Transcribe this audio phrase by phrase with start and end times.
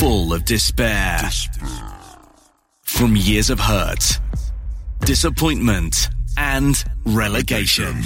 [0.00, 1.20] full of despair.
[2.84, 4.18] From years of hurt,
[5.00, 8.02] disappointment, and relegation.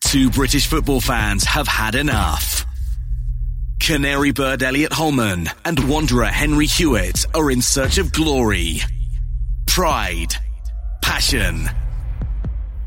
[0.00, 2.66] Two British football fans have had enough.
[3.78, 8.80] Canary bird Elliot Holman and Wanderer Henry Hewitt are in search of glory,
[9.68, 10.34] pride,
[11.00, 11.70] passion,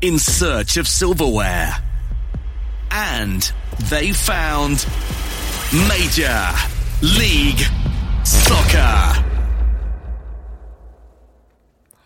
[0.02, 1.72] in search of silverware.
[2.90, 3.50] And
[3.88, 4.86] they found
[5.88, 6.50] Major
[7.00, 7.62] League
[8.24, 8.78] Soccer.
[8.78, 9.24] I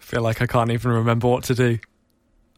[0.00, 1.78] feel like I can't even remember what to do.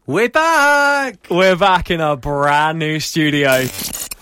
[0.05, 1.27] We're back!
[1.29, 3.63] We're back in a brand new studio.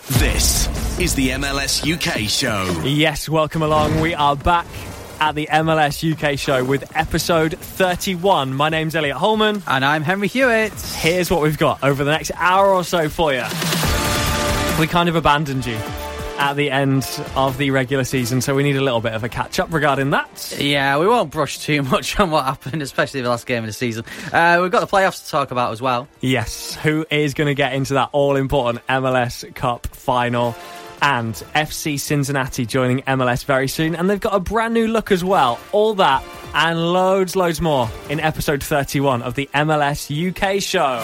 [0.09, 0.67] This
[0.99, 2.81] is the MLS UK show.
[2.83, 4.01] Yes, welcome along.
[4.01, 4.67] We are back
[5.19, 8.53] at the MLS UK show with episode 31.
[8.53, 9.61] My name's Elliot Holman.
[9.67, 10.73] And I'm Henry Hewitt.
[10.97, 13.43] Here's what we've got over the next hour or so for you.
[14.79, 15.77] We kind of abandoned you
[16.37, 17.05] at the end
[17.35, 20.11] of the regular season, so we need a little bit of a catch up regarding
[20.11, 20.55] that.
[20.59, 23.73] Yeah, we won't brush too much on what happened, especially the last game of the
[23.73, 24.05] season.
[24.31, 26.07] Uh, we've got the playoffs to talk about as well.
[26.21, 30.55] Yes, who is going to get into that all important MLS Cup final?
[30.99, 35.23] And FC Cincinnati joining MLS very soon, and they've got a brand new look as
[35.23, 35.59] well.
[35.71, 36.23] All that
[36.55, 41.03] and loads, loads more in episode 31 of the MLS UK show.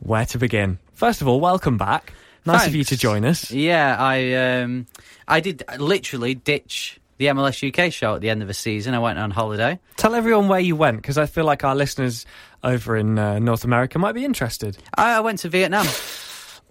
[0.00, 0.78] Where to begin?
[0.94, 2.12] First of all, welcome back.
[2.46, 2.66] Nice Thanks.
[2.68, 3.50] of you to join us.
[3.50, 4.86] Yeah, I um,
[5.26, 8.94] I did literally ditch the MLS UK show at the end of the season.
[8.94, 9.78] I went on holiday.
[9.96, 12.26] Tell everyone where you went because I feel like our listeners
[12.62, 14.76] over in uh, North America might be interested.
[14.94, 15.86] I, I went to Vietnam.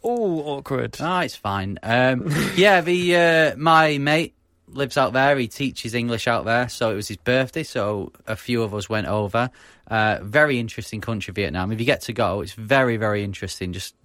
[0.03, 0.97] oh, awkward.
[0.99, 1.79] Oh, it's fine.
[1.81, 4.35] Um, yeah, the uh, my mate
[4.73, 5.37] lives out there.
[5.37, 7.63] He teaches English out there, so it was his birthday.
[7.63, 9.49] So a few of us went over.
[9.87, 11.71] Uh, very interesting country, Vietnam.
[11.71, 13.73] If you get to go, it's very, very interesting.
[13.73, 13.95] Just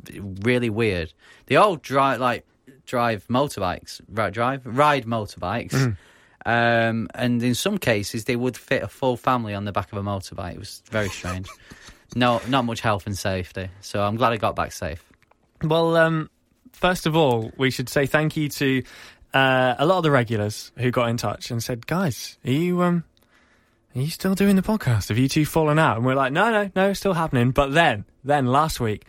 [0.40, 1.12] really weird.
[1.46, 2.46] They all drive like
[2.86, 4.32] drive motorbikes, right?
[4.32, 5.72] Drive ride motorbikes.
[5.72, 5.96] Mm.
[6.46, 9.98] Um, and in some cases, they would fit a full family on the back of
[9.98, 10.54] a motorbike.
[10.54, 11.48] It was very strange.
[12.14, 13.68] no, not much health and safety.
[13.80, 15.04] So I'm glad I got back safe.
[15.62, 16.30] Well, um,
[16.72, 18.82] first of all, we should say thank you to
[19.34, 22.82] uh, a lot of the regulars who got in touch and said, "Guys, are you
[22.82, 23.04] um,
[23.98, 25.08] are you still doing the podcast?
[25.08, 25.96] Have you two fallen out?
[25.96, 27.50] And we're like, no, no, no, it's still happening.
[27.50, 29.06] But then, then last week,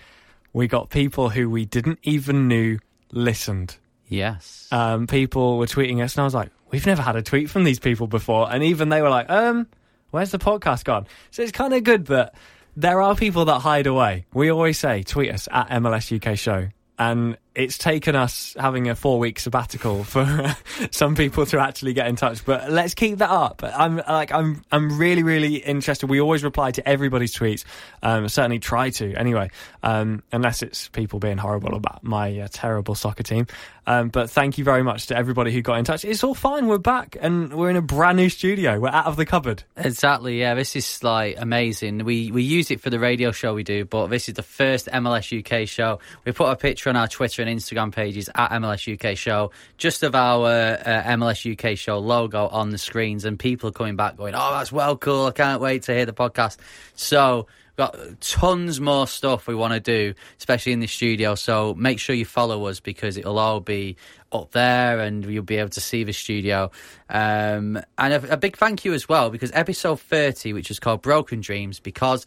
[0.53, 2.80] we got people who we didn't even knew
[3.12, 3.78] listened.
[4.07, 4.68] Yes.
[4.72, 7.66] Um, people were tweeting us, and I was like, we've never had a tweet from
[7.66, 8.51] these people before.
[8.51, 9.68] And even they were like, um,
[10.12, 11.06] where's the podcast gone?
[11.30, 12.34] So it's kind of good that
[12.75, 14.25] there are people that hide away.
[14.34, 16.69] We always say, tweet us at MLS UK Show.
[16.97, 20.56] And it's taken us having a four week sabbatical for
[20.92, 22.45] some people to actually get in touch.
[22.45, 23.62] But let's keep that up.
[23.63, 26.07] I'm like I'm I'm really really interested.
[26.07, 27.66] We always reply to everybody's tweets.
[28.01, 29.51] Um, certainly try to anyway,
[29.84, 33.45] um, unless it's people being horrible about my uh, terrible soccer team.
[33.89, 36.06] Um, but thank you very much to everybody who got in touch.
[36.06, 36.68] It's all fine.
[36.68, 38.80] We're back and we're in a brand new studio.
[38.80, 39.63] We're out of the cupboard.
[39.75, 40.39] Exactly.
[40.39, 42.06] Yeah, this is like amazing.
[42.06, 44.89] We we use it for the radio show we do, but this is the first
[44.94, 45.97] MLS UK show.
[46.24, 50.03] We put a picture on our Twitter and Instagram pages at MLS UK Show, just
[50.03, 54.18] of our uh, MLS UK Show logo on the screens, and people are coming back
[54.18, 55.25] going, "Oh, that's well cool!
[55.25, 56.57] I can't wait to hear the podcast."
[56.94, 57.47] So
[57.80, 61.34] got tons more stuff we want to do, especially in the studio.
[61.34, 63.96] So make sure you follow us because it'll all be
[64.34, 66.72] up there and you'll be able to see the studio.
[67.10, 71.02] Um, and a, a, big thank you as well because episode 30, which is called
[71.02, 72.26] Broken Dreams, because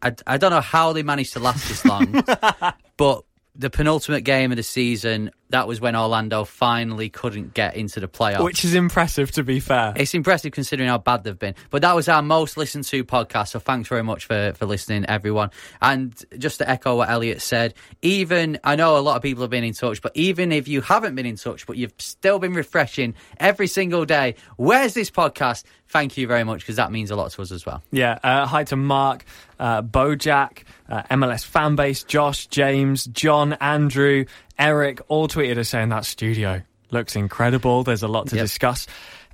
[0.00, 2.24] I, I don't know how they managed to last this long,
[2.96, 3.22] but
[3.54, 8.08] the penultimate game of the season, that was when Orlando finally couldn't get into the
[8.08, 8.42] playoffs.
[8.42, 9.92] Which is impressive, to be fair.
[9.96, 11.54] It's impressive considering how bad they've been.
[11.70, 13.48] But that was our most listened to podcast.
[13.48, 15.50] So thanks very much for, for listening, everyone.
[15.80, 19.50] And just to echo what Elliot said, even, I know a lot of people have
[19.50, 22.54] been in touch, but even if you haven't been in touch, but you've still been
[22.54, 25.64] refreshing every single day, where's this podcast?
[25.88, 27.82] Thank you very much because that means a lot to us as well.
[27.92, 28.18] Yeah.
[28.22, 29.24] Uh, hi to Mark,
[29.60, 34.24] uh, Bojack, uh, MLS fanbase, Josh, James, John, Andrew,
[34.58, 37.82] Eric all tweeted us saying that studio looks incredible.
[37.82, 38.44] There's a lot to yep.
[38.44, 38.86] discuss.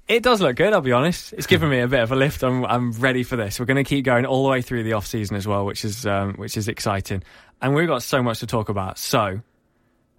[0.09, 1.33] It does look good, I'll be honest.
[1.33, 2.43] It's given me a bit of a lift.
[2.43, 3.61] I'm, I'm ready for this.
[3.61, 5.85] We're going to keep going all the way through the off season as well, which
[5.85, 7.23] is um, which is exciting.
[7.61, 8.99] And we've got so much to talk about.
[8.99, 9.41] So,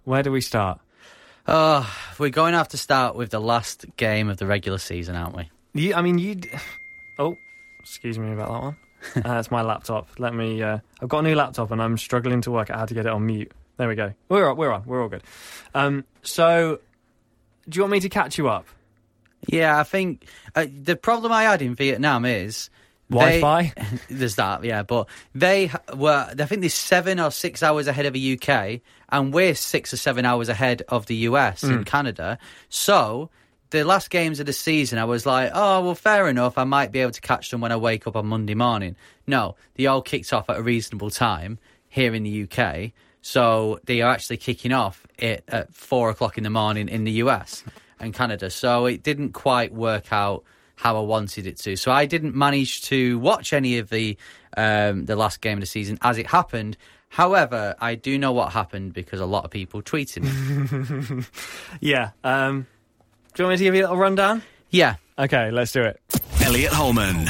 [0.04, 0.80] where do we start?
[1.46, 1.86] Uh,
[2.18, 5.36] we're going to have to start with the last game of the regular season, aren't
[5.36, 5.50] we?
[5.74, 6.40] You, I mean, you.
[7.18, 7.36] Oh,
[7.80, 8.76] excuse me about that one.
[9.16, 10.08] uh, that's my laptop.
[10.18, 10.62] Let me.
[10.62, 13.04] Uh, I've got a new laptop and I'm struggling to work out how to get
[13.04, 13.52] it on mute.
[13.76, 14.12] There we go.
[14.28, 14.56] We're on.
[14.56, 14.84] We're on.
[14.86, 15.22] We're all good.
[15.74, 16.78] Um, so,
[17.68, 18.66] do you want me to catch you up?
[19.46, 20.24] Yeah, I think
[20.54, 22.70] uh, the problem I had in Vietnam is
[23.10, 23.72] Wi-Fi.
[24.10, 24.82] There's that, yeah.
[24.82, 28.80] But they were, I think, they're seven or six hours ahead of the UK,
[29.10, 31.70] and we're six or seven hours ahead of the US mm.
[31.70, 32.38] and Canada.
[32.68, 33.30] So
[33.70, 36.58] the last games of the season, I was like, oh well, fair enough.
[36.58, 38.96] I might be able to catch them when I wake up on Monday morning.
[39.26, 42.92] No, they all kicked off at a reasonable time here in the UK.
[43.26, 47.12] So they are actually kicking off it at four o'clock in the morning in the
[47.12, 47.64] US
[47.98, 48.50] and Canada.
[48.50, 50.44] So it didn't quite work out
[50.76, 51.74] how I wanted it to.
[51.76, 54.18] So I didn't manage to watch any of the
[54.58, 56.76] um, the last game of the season as it happened.
[57.08, 60.24] However, I do know what happened because a lot of people tweeted
[61.08, 61.24] me.
[61.80, 62.10] yeah.
[62.24, 62.66] Um,
[63.32, 64.42] do you want me to give you a little rundown?
[64.68, 64.96] Yeah.
[65.18, 65.98] Okay, let's do it.
[66.44, 67.24] Elliot Holman,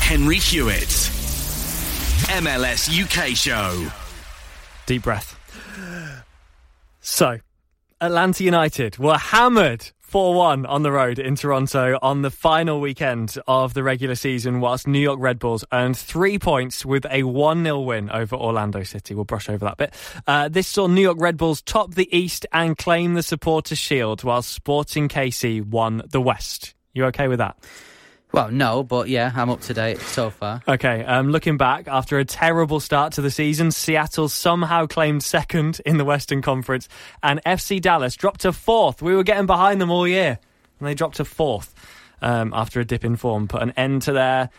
[0.00, 1.08] Henry Hewitt,
[2.36, 3.90] MLS UK show.
[4.84, 5.37] Deep breath.
[7.00, 7.38] So,
[8.00, 13.36] Atlanta United were hammered 4 1 on the road in Toronto on the final weekend
[13.46, 17.62] of the regular season, whilst New York Red Bulls earned three points with a 1
[17.62, 19.14] 0 win over Orlando City.
[19.14, 19.92] We'll brush over that bit.
[20.26, 24.24] Uh, this saw New York Red Bulls top the East and claim the Supporters' Shield,
[24.24, 26.74] while Sporting KC won the West.
[26.94, 27.56] You okay with that?
[28.32, 30.62] Well, no, but yeah, I'm up to date so far.
[30.68, 35.80] Okay, um, looking back, after a terrible start to the season, Seattle somehow claimed second
[35.86, 36.88] in the Western Conference,
[37.22, 39.00] and FC Dallas dropped to fourth.
[39.00, 40.38] We were getting behind them all year,
[40.78, 41.74] and they dropped to fourth
[42.20, 44.50] um, after a dip in form, put an end to their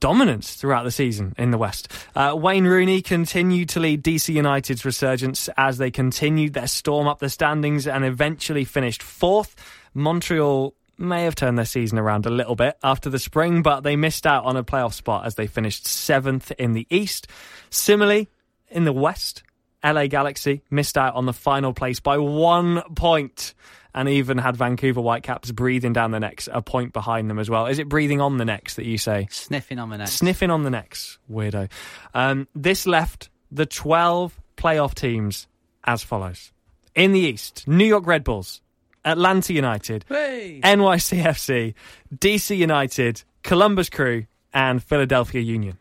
[0.00, 1.90] dominance throughout the season in the West.
[2.14, 7.20] Uh, Wayne Rooney continued to lead DC United's resurgence as they continued their storm up
[7.20, 9.56] the standings and eventually finished fourth.
[9.94, 13.96] Montreal may have turned their season around a little bit after the spring, but they
[13.96, 17.26] missed out on a playoff spot as they finished seventh in the East.
[17.70, 18.28] Similarly,
[18.68, 19.42] in the West,
[19.84, 23.54] LA Galaxy missed out on the final place by one point
[23.94, 27.66] and even had Vancouver Whitecaps breathing down the necks, a point behind them as well.
[27.66, 29.28] Is it breathing on the necks that you say?
[29.30, 30.12] Sniffing on the necks.
[30.12, 31.18] Sniffing on the necks.
[31.30, 31.70] Weirdo.
[32.12, 35.46] Um, this left the 12 playoff teams
[35.84, 36.50] as follows.
[36.94, 38.60] In the East, New York Red Bulls,
[39.04, 40.60] Atlanta United, hey.
[40.62, 41.74] NYCFC,
[42.14, 45.78] DC United, Columbus Crew, and Philadelphia Union.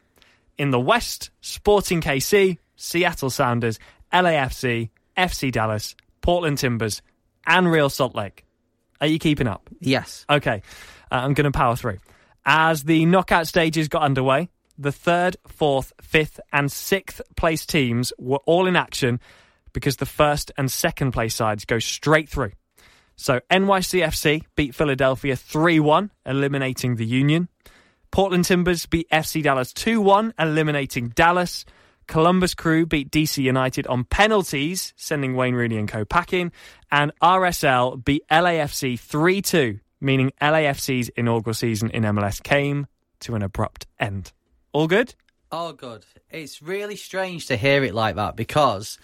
[0.57, 3.79] In the West, Sporting KC, Seattle Sounders,
[4.11, 7.01] LAFC, FC Dallas, Portland Timbers,
[7.45, 8.45] and Real Salt Lake.
[9.01, 9.69] Are you keeping up?
[9.79, 10.25] Yes.
[10.29, 10.61] Okay,
[11.11, 11.99] uh, I'm going to power through.
[12.45, 18.39] As the knockout stages got underway, the third, fourth, fifth, and sixth place teams were
[18.45, 19.19] all in action
[19.71, 22.51] because the first and second place sides go straight through.
[23.15, 27.47] So NYCFC beat Philadelphia 3 1, eliminating the Union.
[28.11, 31.65] Portland Timbers beat FC Dallas 2 1, eliminating Dallas.
[32.07, 36.51] Columbus Crew beat DC United on penalties, sending Wayne Rooney and co packing.
[36.91, 42.87] And RSL beat LAFC 3 2, meaning LAFC's inaugural season in MLS came
[43.21, 44.31] to an abrupt end.
[44.73, 45.15] All good?
[45.51, 46.05] All good.
[46.29, 48.97] It's really strange to hear it like that because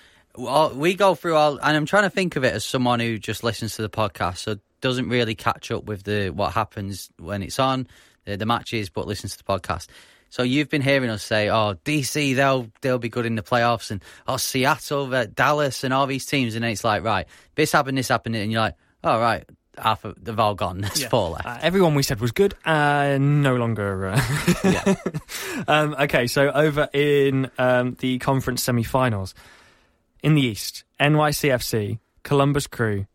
[0.74, 3.44] we go through all, and I'm trying to think of it as someone who just
[3.44, 7.60] listens to the podcast, so doesn't really catch up with the what happens when it's
[7.60, 7.88] on
[8.26, 9.88] the, the matches, but listens to the podcast.
[10.30, 13.92] So you've been hearing us say, "Oh, DC, they'll they'll be good in the playoffs,"
[13.92, 17.98] and "Oh, Seattle, uh, Dallas, and all these teams." And it's like, right, this happened,
[17.98, 19.44] this happened, and you're like, "Oh, right,
[19.78, 20.82] half of, they've all gone.
[20.82, 24.10] There's four left." Uh, everyone we said was good, uh, no longer.
[24.10, 24.22] Uh,
[24.64, 24.96] yeah.
[25.68, 29.34] um, okay, so over in um, the conference semi-finals,
[30.22, 33.06] in the East, NYCFC, Columbus Crew,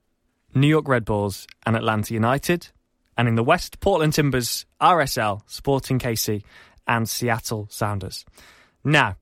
[0.54, 2.68] New York Red Bulls, and Atlanta United.
[3.16, 6.42] And in the West, Portland Timbers, RSL, Sporting KC,
[6.86, 8.24] and Seattle Sounders.
[8.82, 9.16] Now,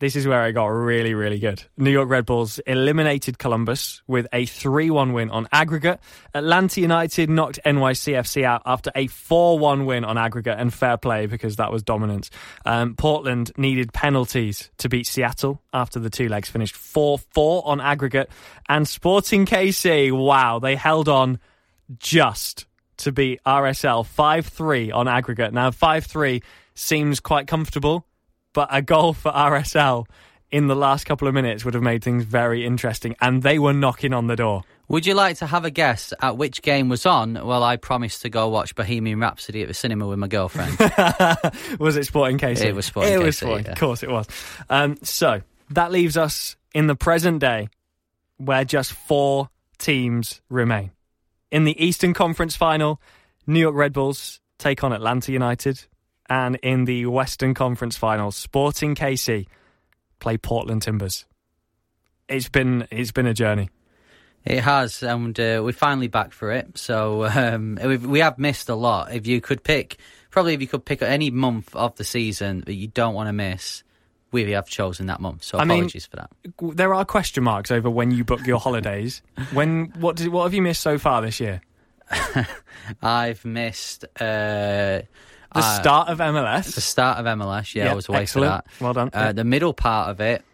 [0.00, 1.64] this is where it got really, really good.
[1.76, 5.98] New York Red Bulls eliminated Columbus with a 3 1 win on aggregate.
[6.34, 11.26] Atlanta United knocked NYCFC out after a 4 1 win on aggregate and fair play
[11.26, 12.30] because that was dominance.
[12.64, 17.80] Um, Portland needed penalties to beat Seattle after the two legs finished 4 4 on
[17.80, 18.30] aggregate.
[18.68, 21.40] And Sporting KC, wow, they held on
[21.98, 22.66] just
[22.98, 25.52] to beat RSL 5 3 on aggregate.
[25.52, 26.42] Now, 5 3
[26.74, 28.06] seems quite comfortable,
[28.58, 30.04] but a goal for RSL
[30.50, 33.72] in the last couple of minutes would have made things very interesting, and they were
[33.72, 34.64] knocking on the door.
[34.88, 37.34] Would you like to have a guess at which game was on?
[37.34, 40.76] Well, I promised to go watch Bohemian Rhapsody at the cinema with my girlfriend.
[41.78, 42.64] was it Sporting KC?
[42.64, 43.66] It was Sporting It was Sporting.
[43.66, 43.72] yeah.
[43.74, 44.26] Of course it was.
[44.68, 47.68] Um, so that leaves us in the present day
[48.38, 50.90] where just four teams remain.
[51.52, 53.00] In the Eastern Conference final,
[53.46, 55.84] New York Red Bulls take on Atlanta United.
[56.28, 59.46] And in the Western Conference Finals, Sporting KC
[60.18, 61.24] play Portland Timbers.
[62.28, 63.70] It's been it's been a journey.
[64.44, 66.78] It has, and uh, we're finally back for it.
[66.78, 69.12] So um, we've, we have missed a lot.
[69.12, 69.98] If you could pick,
[70.30, 73.32] probably if you could pick any month of the season that you don't want to
[73.32, 73.82] miss,
[74.30, 75.42] we have chosen that month.
[75.44, 76.30] So I mean- apologies for that.
[76.76, 79.22] There are question marks over when you book your holidays.
[79.52, 81.60] When what did, what have you missed so far this year?
[83.02, 85.02] I've missed uh,
[85.54, 87.74] The uh, start of MLS the start of MLS.
[87.74, 88.64] Yeah, I was away excellent.
[88.66, 88.84] for that.
[88.84, 89.10] Well done.
[89.12, 90.44] Uh, the middle part of it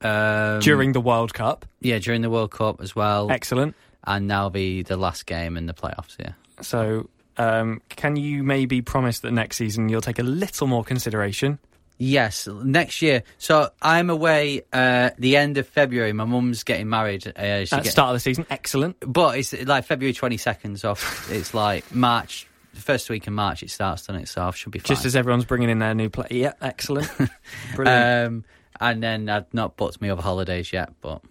[0.00, 1.66] um, during the World Cup.
[1.80, 3.74] yeah during the World Cup as well, Excellent.
[4.04, 6.16] and now be the last game in the playoffs.
[6.18, 6.32] Yeah.
[6.60, 11.58] So, um, can you maybe promise that next season you'll take a little more consideration?
[11.96, 13.22] Yes, next year.
[13.38, 16.12] So I'm away uh, the end of February.
[16.12, 17.26] My mum's getting married.
[17.26, 18.96] Uh, At the start of the season, excellent.
[19.00, 20.78] but it's like February 22nd.
[20.78, 20.92] So
[21.34, 22.48] it's like March,
[22.80, 24.28] first week in March it starts, doesn't it?
[24.28, 24.86] So I should be fine.
[24.88, 26.26] Just as everyone's bringing in their new play.
[26.30, 27.10] Yeah, excellent.
[27.74, 28.26] Brilliant.
[28.28, 28.44] um,
[28.80, 30.92] and then I've not booked me other holidays yet.
[31.00, 31.22] But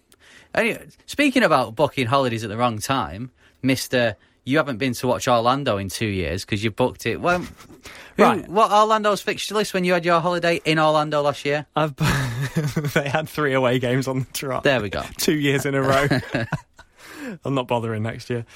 [0.54, 3.30] anyway, speaking about booking holidays at the wrong time,
[3.62, 7.20] Mister, you haven't been to watch Orlando in two years because you booked it.
[7.20, 7.48] Well, who-
[8.16, 8.46] Right.
[8.48, 11.66] What Orlando's fixture list when you had your holiday in Orlando last year?
[11.74, 11.96] I've,
[12.94, 14.62] they had three away games on the trot.
[14.62, 15.02] There we go.
[15.18, 16.06] Two years in a row.
[17.44, 18.46] I'm not bothering next year,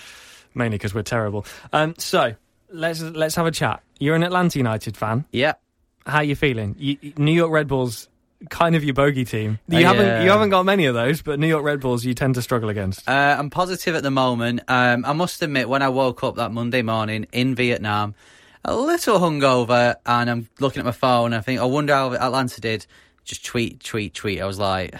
[0.54, 1.45] mainly because we're terrible.
[1.73, 2.35] Um, so
[2.71, 3.83] let's let's have a chat.
[3.99, 5.25] You're an Atlanta United fan.
[5.33, 5.55] Yeah.
[6.07, 6.75] How you feeling?
[6.79, 8.09] You, New York Red Bulls,
[8.49, 9.59] kind of your bogey team.
[9.69, 12.15] You Uh, haven't you haven't got many of those, but New York Red Bulls you
[12.15, 13.09] tend to struggle against.
[13.09, 14.61] Uh, I'm positive at the moment.
[14.69, 18.15] Um, I must admit, when I woke up that Monday morning in Vietnam,
[18.65, 21.33] a little hungover, and I'm looking at my phone.
[21.35, 22.87] I think, I wonder how Atlanta did.
[23.25, 24.41] Just tweet, tweet, tweet.
[24.41, 24.95] I was like,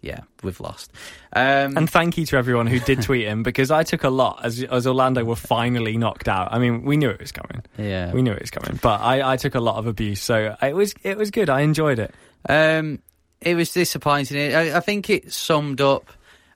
[0.00, 0.92] yeah, we've lost.
[1.32, 4.40] Um, And thank you to everyone who did tweet him because I took a lot
[4.44, 6.52] as as Orlando were finally knocked out.
[6.52, 7.62] I mean, we knew it was coming.
[7.76, 10.56] yeah, We knew it was coming, but I, I took a lot of abuse, so
[10.62, 11.50] it was it was good.
[11.50, 12.14] I enjoyed it.
[12.48, 13.00] Um,
[13.40, 14.54] it was disappointing.
[14.54, 16.10] I, I think it summed up.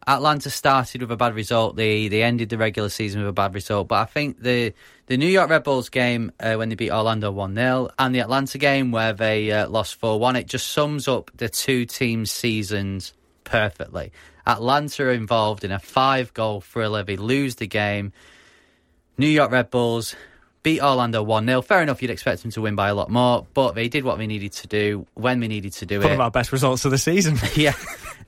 [0.04, 1.76] Atlanta started with a bad result.
[1.76, 3.86] They they ended the regular season with a bad result.
[3.88, 4.72] But I think the
[5.06, 8.20] the New York Red Bulls game uh, when they beat Orlando one 0 and the
[8.20, 12.32] Atlanta game where they uh, lost four one, it just sums up the two teams'
[12.32, 13.12] seasons
[13.52, 14.12] perfectly.
[14.46, 17.02] Atlanta are involved in a five goal thriller.
[17.02, 18.12] They lose the game.
[19.18, 20.16] New York Red Bulls
[20.62, 21.60] beat Orlando 1 0.
[21.60, 24.16] Fair enough, you'd expect them to win by a lot more, but they did what
[24.16, 26.08] they needed to do when they needed to do One it.
[26.08, 27.38] One of our best results of the season.
[27.54, 27.74] yeah.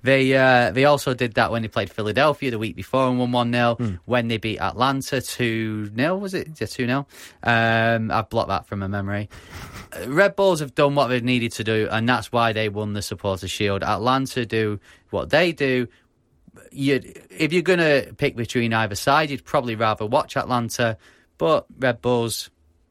[0.04, 3.32] They uh, they also did that when they played Philadelphia the week before and won
[3.32, 3.99] 1 0.
[4.04, 6.49] When they beat Atlanta 2 0, was it?
[6.61, 7.06] Yeah, 2 0.
[7.42, 9.30] Um, I've blocked that from my memory.
[9.94, 12.92] Uh, Red Bulls have done what they've needed to do, and that's why they won
[12.92, 13.82] the Supporters' Shield.
[13.82, 15.88] Atlanta do what they do.
[16.70, 20.99] you if you're going to pick between either side, you'd probably rather watch Atlanta,
[21.38, 22.50] but Red Bulls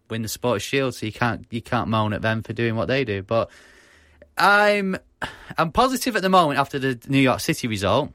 [0.10, 2.88] win the Supporters' Shield, so you can't you can't moan at them for doing what
[2.88, 3.22] they do.
[3.22, 3.52] But
[4.36, 4.98] I'm
[5.58, 8.12] I'm positive at the moment after the New York City result.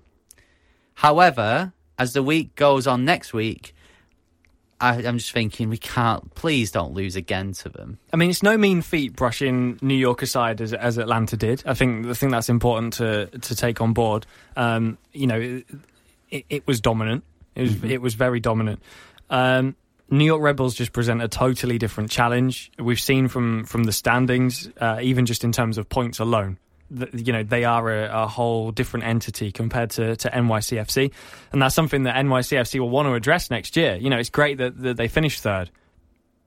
[0.95, 3.75] However, as the week goes on next week,
[4.81, 6.33] I, I'm just thinking we can't.
[6.35, 7.99] Please don't lose again to them.
[8.13, 11.63] I mean, it's no mean feat brushing New York aside as, as Atlanta did.
[11.67, 14.27] I think I think that's important to to take on board.
[14.57, 15.63] Um, you know,
[16.31, 17.25] it, it was dominant.
[17.55, 18.81] It was it was very dominant.
[19.31, 19.75] Um,
[20.11, 22.71] New York Red Bulls just present a totally different challenge.
[22.79, 26.59] We've seen from from the standings, uh, even just in terms of points alone,
[26.91, 31.13] you know they are a, a whole different entity compared to, to NYCFC,
[31.53, 33.97] and that's something that NYCFC will want to address next year.
[33.97, 35.71] You know, it's great that, that they finished third,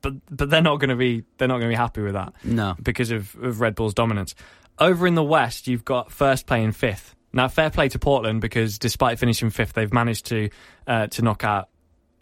[0.01, 2.33] but but they're not going to be they're not going to be happy with that
[2.43, 2.75] No.
[2.81, 4.33] because of, of Red Bull's dominance.
[4.79, 7.15] Over in the West, you've got first play and fifth.
[7.33, 10.50] Now, fair play to Portland because despite finishing fifth, they've managed to
[10.88, 11.69] uh, to knock out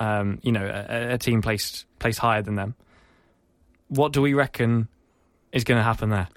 [0.02, 2.76] um, you know a, a team placed placed higher than them.
[3.88, 4.88] What do we reckon
[5.52, 6.28] is going to happen there?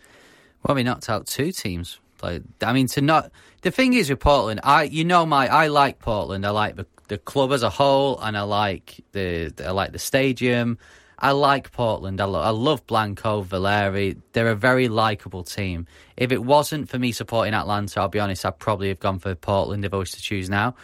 [0.62, 1.98] Well, we knocked out two teams.
[2.22, 5.66] Like, I mean, to not the thing is with Portland, I you know my I
[5.66, 6.46] like Portland.
[6.46, 9.98] I like the, the club as a whole, and I like the I like the
[9.98, 10.78] stadium.
[11.18, 12.20] I like Portland.
[12.20, 14.16] I, lo- I love Blanco, Valeri.
[14.32, 15.86] They're a very likable team.
[16.16, 19.32] If it wasn't for me supporting Atlanta, I'll be honest, I'd probably have gone for
[19.36, 20.74] Portland if I was to choose now.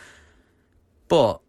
[1.08, 1.40] But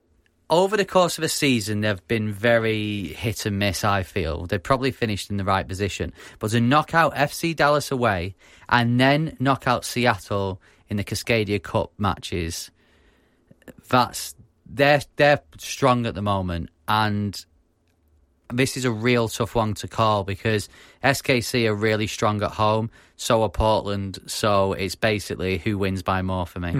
[0.50, 4.46] over the course of a season, they've been very hit and miss, I feel.
[4.46, 6.14] They probably finished in the right position.
[6.40, 8.36] But to knock out FC Dallas away
[8.68, 12.72] and then knock out Seattle in the Cascadia Cup matches,
[13.90, 17.46] that's they're they're strong at the moment and
[18.52, 20.70] this is a real tough one to call because
[21.04, 26.22] SKC are really strong at home, so are Portland, so it's basically who wins by
[26.22, 26.72] more for me.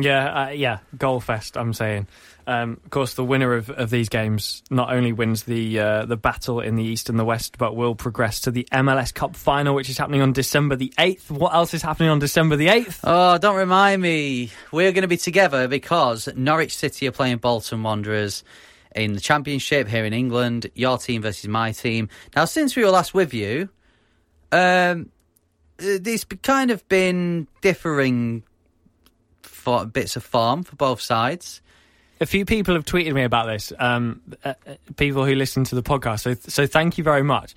[0.00, 1.56] Yeah, uh, yeah, goal fest.
[1.56, 2.06] I'm saying.
[2.48, 6.16] Um, of course, the winner of, of these games not only wins the uh, the
[6.16, 9.74] battle in the East and the West, but will progress to the MLS Cup final,
[9.74, 11.30] which is happening on December the eighth.
[11.30, 13.00] What else is happening on December the eighth?
[13.04, 14.50] Oh, don't remind me.
[14.72, 18.44] We're going to be together because Norwich City are playing Bolton Wanderers
[18.96, 20.70] in the Championship here in England.
[20.74, 22.08] Your team versus my team.
[22.34, 23.68] Now, since we were last with you,
[24.52, 25.10] um,
[25.76, 28.42] there's kind of been differing
[29.42, 31.60] for bits of form for both sides.
[32.20, 33.72] A few people have tweeted me about this.
[33.78, 34.54] Um, uh,
[34.96, 36.20] people who listen to the podcast.
[36.20, 37.54] So, so thank you very much.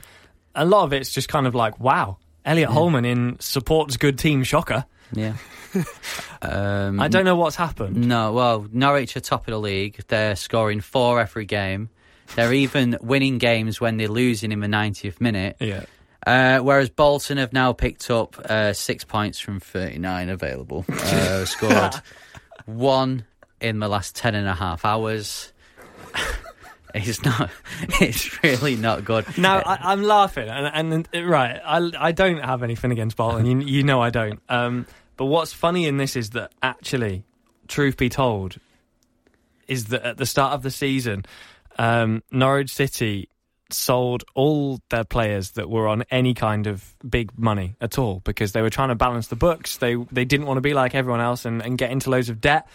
[0.54, 4.44] A lot of it's just kind of like, wow, Elliot Holman in supports good team.
[4.44, 4.86] Shocker.
[5.14, 5.36] Yeah.
[6.42, 8.08] um, I don't know what's happened.
[8.08, 10.04] No, well, Norwich are top of the league.
[10.08, 11.90] They're scoring four every game.
[12.36, 15.58] They're even winning games when they're losing in the 90th minute.
[15.60, 15.86] Yeah.
[16.26, 20.86] Uh, whereas Bolton have now picked up uh, six points from 39 available.
[21.12, 21.96] Uh, scored
[22.66, 23.26] one
[23.62, 25.52] in the last 10 and a half hours.
[26.96, 27.50] it's not,
[28.02, 29.26] it's really not good.
[29.38, 33.46] Now I, I'm laughing, and, and right, I, I don't have anything against Bolton.
[33.46, 34.42] You, you know I don't.
[34.50, 34.86] Um,
[35.18, 37.24] but what's funny in this is that actually,
[37.68, 38.58] truth be told,
[39.68, 41.26] is that at the start of the season,
[41.78, 43.30] um, Norwich City
[43.74, 48.52] sold all their players that were on any kind of big money at all because
[48.52, 49.78] they were trying to balance the books.
[49.78, 52.42] They they didn't want to be like everyone else and, and get into loads of
[52.42, 52.68] debt.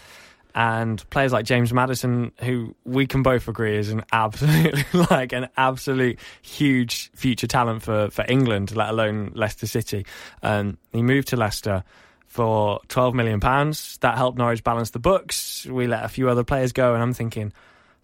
[0.57, 5.49] And players like James Maddison, who we can both agree is an absolutely like an
[5.55, 10.07] absolute huge future talent for, for England, let alone Leicester City.
[10.41, 11.83] Um, he moved to Leicester
[12.25, 13.99] for twelve million pounds.
[13.99, 15.67] That helped Norwich balance the books.
[15.67, 17.53] We let a few other players go, and I'm thinking,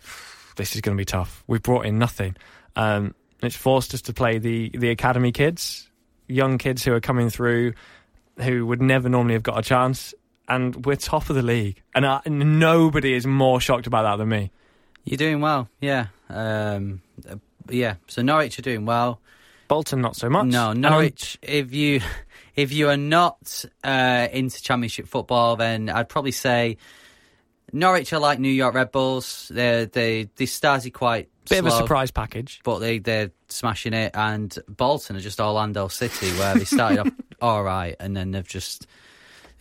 [0.55, 1.43] this is going to be tough.
[1.47, 2.35] We've brought in nothing.
[2.75, 5.89] Um, it's forced us to play the the academy kids,
[6.27, 7.73] young kids who are coming through,
[8.41, 10.13] who would never normally have got a chance,
[10.47, 11.81] and we're top of the league.
[11.95, 14.51] And I, nobody is more shocked about that than me.
[15.03, 16.07] You're doing well, yeah.
[16.29, 17.35] Um, uh,
[17.69, 19.19] yeah, so Norwich are doing well.
[19.67, 20.47] Bolton not so much.
[20.47, 21.37] No, Norwich.
[21.41, 22.01] If you
[22.55, 26.77] if you are not uh, into Championship football, then I'd probably say
[27.71, 29.49] Norwich are like New York Red Bulls.
[29.53, 32.61] They they they started quite bit of a surprise package.
[32.63, 34.11] but they they're smashing it.
[34.13, 38.47] And Bolton are just Orlando City, where they started off all right, and then they've
[38.47, 38.87] just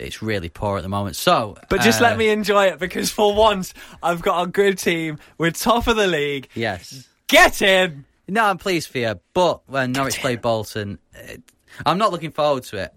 [0.02, 1.16] it's really poor at the moment.
[1.16, 4.78] So, But just uh, let me enjoy it because for once I've got a good
[4.78, 5.18] team.
[5.38, 6.48] We're top of the league.
[6.54, 7.08] yes.
[7.28, 8.04] Get in.
[8.28, 9.18] No, I'm pleased for you.
[9.34, 11.34] But when Norwich play Bolton, uh,
[11.86, 12.92] I'm not looking forward to it.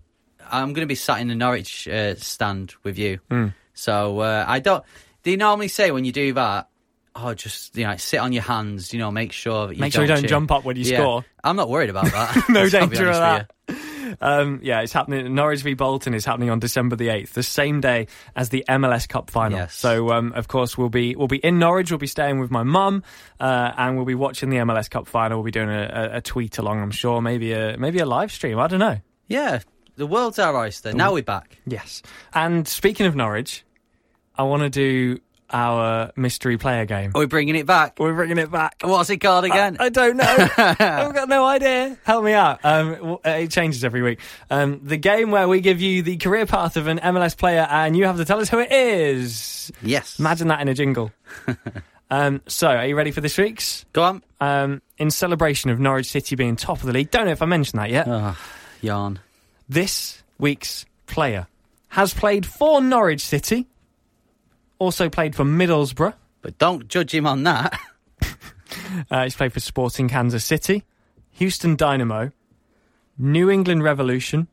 [0.51, 3.19] I'm going to be sat in the Norwich uh, stand with you.
[3.31, 3.47] Hmm.
[3.73, 4.83] So uh, I don't.
[5.23, 6.69] Do you normally say when you do that?
[7.15, 8.91] Oh, just you know, sit on your hands.
[8.93, 10.27] You know, make sure that you Make sure you don't cheer.
[10.29, 10.97] jump up when you Yeah.
[10.99, 11.25] score.
[11.43, 12.45] I'm not worried about that.
[12.49, 13.51] No danger of that.
[14.21, 15.33] Um, yeah, it's happening.
[15.33, 19.07] Norwich v Bolton is happening on December the eighth, the same day as the MLS
[19.07, 19.59] Cup final.
[19.59, 19.75] Yes.
[19.75, 21.91] So, um, of course, we'll be we'll be in Norwich.
[21.91, 23.03] We'll be staying with my mum,
[23.39, 25.37] uh, and we'll be watching the MLS Cup final.
[25.37, 26.81] We'll be doing a, a, a tweet along.
[26.81, 28.59] I'm sure, maybe a maybe a live stream.
[28.59, 28.97] I don't know.
[29.27, 29.59] Yeah,
[29.95, 30.93] the world's our oyster.
[30.93, 31.57] Now we're back.
[31.65, 32.01] Yes.
[32.33, 33.63] And speaking of Norwich,
[34.35, 37.11] I want to do our mystery player game.
[37.15, 37.99] Are we bringing it back?
[37.99, 38.77] We're bringing it back.
[38.81, 39.77] What's it called again?
[39.79, 40.23] I don't know.
[40.57, 41.97] I've got no idea.
[42.03, 42.59] Help me out.
[42.63, 44.19] Um, uh, it changes every week.
[44.49, 47.95] Um, the game where we give you the career path of an MLS player and
[47.95, 49.71] you have to tell us who it is.
[49.81, 50.19] yes.
[50.19, 51.11] Imagine that in a jingle.
[52.09, 53.85] um, so, are you ready for this week's?
[53.93, 54.23] Go on.
[54.41, 57.45] Um, in celebration of Norwich City being top of the league, don't know if I
[57.45, 58.07] mentioned that yet.
[58.07, 58.37] Oh,
[58.81, 59.19] yawn.
[59.67, 61.47] This week's player
[61.89, 63.67] has played for Norwich City,
[64.79, 66.13] also played for Middlesbrough.
[66.41, 67.77] But don't judge him on that.
[69.11, 70.83] Uh, he's played for Sporting Kansas City,
[71.31, 72.31] Houston Dynamo,
[73.17, 74.47] New England Revolution,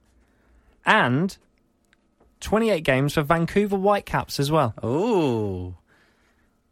[0.84, 1.36] and
[2.40, 4.74] 28 games for Vancouver Whitecaps as well.
[4.82, 5.74] Oh.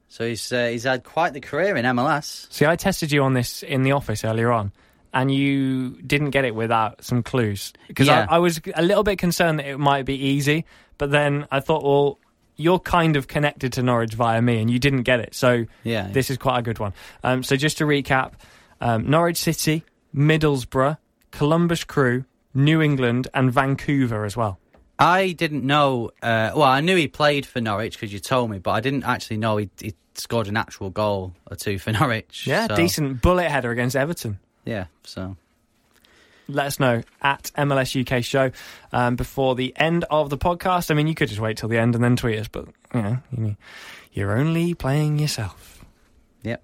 [0.08, 2.52] So he's uh, he's had quite the career in MLS.
[2.52, 4.72] See, I tested you on this in the office earlier on,
[5.12, 7.72] and you didn't get it without some clues.
[7.88, 8.26] Because Yeah.
[8.28, 10.64] I, I was a little bit concerned that it might be easy,
[10.98, 12.18] but then I thought, well,
[12.60, 15.34] you're kind of connected to Norwich via me, and you didn't get it.
[15.34, 16.08] So Yeah.
[16.12, 16.92] this is quite a good one.
[17.24, 18.32] Um, so just to recap
[18.80, 20.98] um, Norwich City, Middlesbrough,
[21.30, 24.58] Columbus Crew, New England, and Vancouver as well.
[24.98, 26.10] I didn't know.
[26.22, 29.04] Uh, well, I knew he played for Norwich because you told me, but I didn't
[29.04, 32.46] actually know he, he scored an actual goal or two for Norwich.
[32.46, 34.38] Yeah, So, decent bullet header against Everton.
[34.66, 34.86] Yeah.
[35.04, 35.36] So
[36.50, 38.50] let us know at MLS UK show
[38.92, 40.90] um, before the end of the podcast.
[40.90, 43.02] I mean, you could just wait till the end and then tweet us, but you
[43.02, 43.56] know, you-
[44.12, 45.84] you're only playing yourself.
[46.42, 46.62] yep.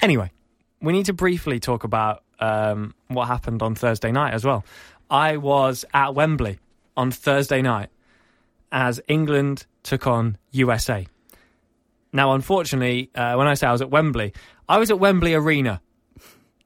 [0.00, 0.30] Anyway,
[0.80, 4.64] we need to briefly talk about um, what happened on Thursday night as well.
[5.10, 6.58] I was at Wembley
[6.96, 7.88] on Thursday night
[8.70, 11.06] as England took on USA.
[12.12, 14.32] Now, unfortunately, uh, when I say I was at Wembley,
[14.68, 15.80] I was at Wembley Arena,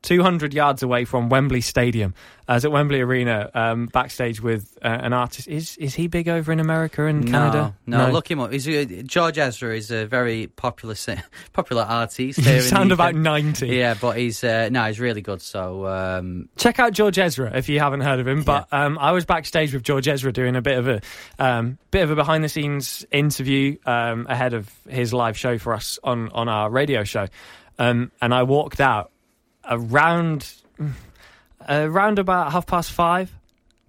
[0.03, 2.15] 200 yards away from Wembley Stadium.
[2.49, 5.47] I was at Wembley Arena um, backstage with uh, an artist.
[5.47, 7.75] Is is he big over in America and Canada?
[7.87, 8.53] No, no, look him up.
[8.53, 10.97] He's, uh, George Ezra is a very popular
[11.53, 12.41] popular artist.
[12.41, 13.69] here in sound about 90.
[13.69, 15.41] Yeah, but he's uh, no, he's really good.
[15.41, 18.43] So um, Check out George Ezra if you haven't heard of him.
[18.43, 21.01] But um, I was backstage with George Ezra doing a bit of a
[21.39, 25.75] um, bit of a behind the scenes interview um, ahead of his live show for
[25.75, 27.29] us on on our radio show,
[27.79, 29.13] um, and I walked out
[29.69, 30.53] around
[31.69, 33.31] around about half past five,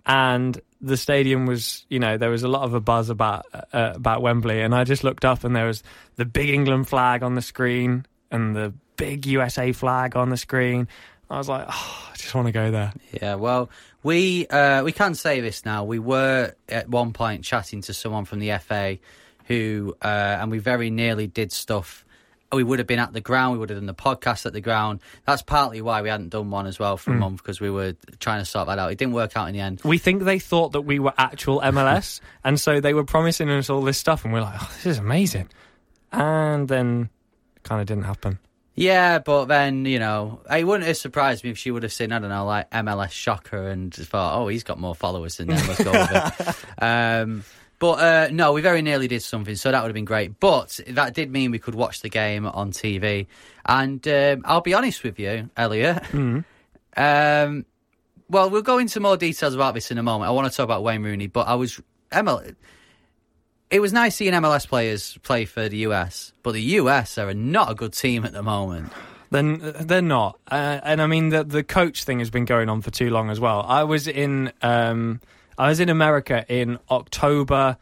[0.05, 3.93] and the stadium was you know there was a lot of a buzz about uh,
[3.95, 5.83] about Wembley, and I just looked up and there was
[6.15, 10.87] the big England flag on the screen and the big USA flag on the screen.
[11.29, 12.93] I was like, oh, I just want to go there.
[13.11, 13.69] Yeah, well,
[14.03, 15.83] we uh, we can say this now.
[15.83, 18.99] We were at one point chatting to someone from the FA
[19.45, 22.05] who, uh, and we very nearly did stuff.
[22.53, 23.53] We would have been at the ground.
[23.53, 25.01] We would have done the podcast at the ground.
[25.25, 27.17] That's partly why we hadn't done one as well for Hmm.
[27.17, 28.91] a month because we were trying to sort that out.
[28.91, 29.81] It didn't work out in the end.
[29.83, 33.69] We think they thought that we were actual MLS, and so they were promising us
[33.69, 35.49] all this stuff, and we're like, oh, this is amazing.
[36.11, 37.09] And then
[37.63, 38.39] kind of didn't happen.
[38.75, 42.11] Yeah, but then you know, it wouldn't have surprised me if she would have seen
[42.11, 45.67] I don't know, like MLS shocker, and thought, oh, he's got more followers than them.
[45.67, 46.55] Let's go with it.
[46.83, 47.43] Um,
[47.83, 50.39] but uh, no, we very nearly did something, so that would have been great.
[50.39, 53.27] But that did mean we could watch the game on TV.
[53.65, 56.01] And um, I'll be honest with you, Elliot.
[56.95, 57.65] Um,
[58.29, 60.29] well, we'll go into more details about this in a moment.
[60.29, 61.81] I want to talk about Wayne Rooney, but I was
[62.13, 62.55] ML.
[63.69, 67.69] It was nice seeing MLS players play for the US, but the US are not
[67.69, 68.93] a good team at the moment.
[69.29, 72.81] Then they're not, uh, and I mean the the coach thing has been going on
[72.81, 73.65] for too long as well.
[73.67, 75.19] I was in um,
[75.57, 77.77] I was in America in October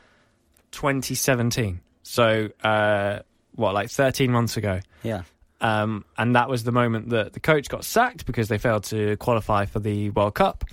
[0.71, 3.19] 2017, so uh,
[3.55, 4.79] what like 13 months ago.
[5.03, 5.23] Yeah.
[5.61, 9.15] Um, and that was the moment that the coach got sacked because they failed to
[9.17, 10.65] qualify for the World Cup.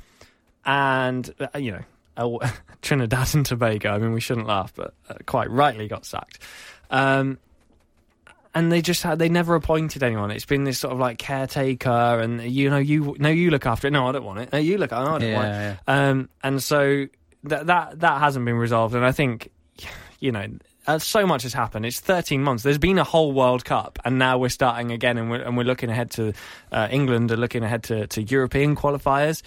[0.64, 2.50] And, uh, you know, uh,
[2.82, 6.38] Trinidad and Tobago, I mean, we shouldn't laugh, but uh, quite rightly got sacked.
[6.90, 7.38] Um,
[8.54, 10.30] and they just had, they never appointed anyone.
[10.30, 13.88] It's been this sort of like caretaker, and you know, you no, you look after
[13.88, 13.90] it.
[13.90, 14.52] No, I don't want it.
[14.52, 14.90] No, you look.
[14.90, 15.30] No, I don't want it.
[15.30, 17.06] Yeah, Um, and so
[17.44, 18.94] that that that hasn't been resolved.
[18.94, 19.50] And I think,
[20.20, 20.46] you know,
[20.86, 21.84] uh, so much has happened.
[21.84, 22.62] It's 13 months.
[22.62, 25.64] There's been a whole World Cup, and now we're starting again, and we're and we're
[25.64, 26.32] looking ahead to
[26.72, 29.42] uh, England and looking ahead to, to European qualifiers.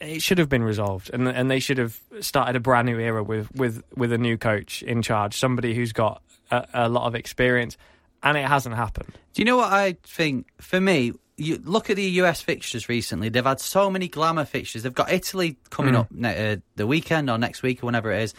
[0.00, 3.22] It should have been resolved, and and they should have started a brand new era
[3.22, 7.14] with with with a new coach in charge, somebody who's got a, a lot of
[7.14, 7.76] experience,
[8.26, 9.12] and it hasn't happened.
[9.34, 10.46] Do you know what I think?
[10.60, 13.28] For me, you look at the US fixtures recently.
[13.28, 14.82] They've had so many glamour fixtures.
[14.82, 15.98] They've got Italy coming Mm.
[16.00, 18.34] up ne- uh, the weekend or next week or whenever it is.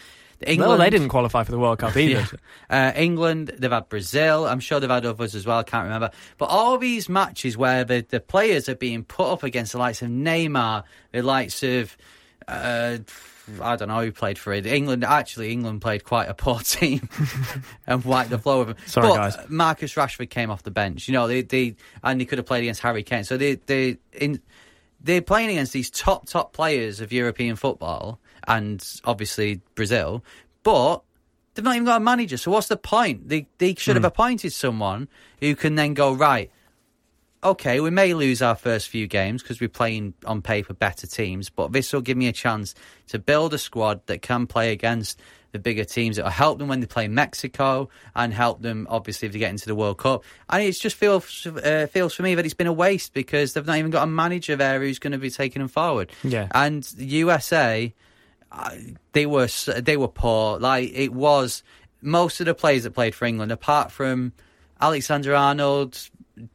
[0.46, 2.28] England, Well, they didn't qualify for the World Cup either.
[2.70, 2.90] Yeah.
[2.90, 4.46] Uh, England, they've had Brazil.
[4.46, 5.58] I'm sure they've had others as well.
[5.58, 6.10] I can't remember.
[6.38, 10.00] But all these matches where the, the players are being put up against the likes
[10.02, 11.96] of Neymar, the likes of
[12.46, 12.98] uh,
[13.60, 14.66] I don't know who played for it.
[14.66, 17.08] England actually England played quite a poor team
[17.86, 18.86] and wiped the floor with them.
[18.86, 19.36] Sorry, but guys.
[19.48, 21.08] Marcus Rashford came off the bench.
[21.08, 23.24] You know, they they and he could have played against Harry Kane.
[23.24, 24.40] So they they in
[25.00, 30.24] they're playing against these top top players of European football and obviously Brazil,
[30.62, 31.02] but
[31.54, 32.36] they've not even got a manager.
[32.36, 33.28] So what's the point?
[33.28, 34.08] They they should have hmm.
[34.08, 35.08] appointed someone
[35.40, 36.50] who can then go right.
[37.44, 41.50] Okay, we may lose our first few games because we're playing on paper better teams,
[41.50, 42.74] but this will give me a chance
[43.08, 45.20] to build a squad that can play against
[45.52, 46.18] the bigger teams.
[46.18, 49.66] It'll help them when they play Mexico and help them obviously if they get into
[49.66, 50.24] the World Cup.
[50.48, 53.64] And it just feels uh, feels for me that it's been a waste because they've
[53.64, 56.10] not even got a manager there who's going to be taking them forward.
[56.24, 56.48] Yeah.
[56.52, 57.94] And the USA,
[59.12, 60.58] they were they were poor.
[60.58, 61.62] Like it was
[62.02, 64.32] most of the players that played for England, apart from
[64.80, 65.98] Alexander Arnold,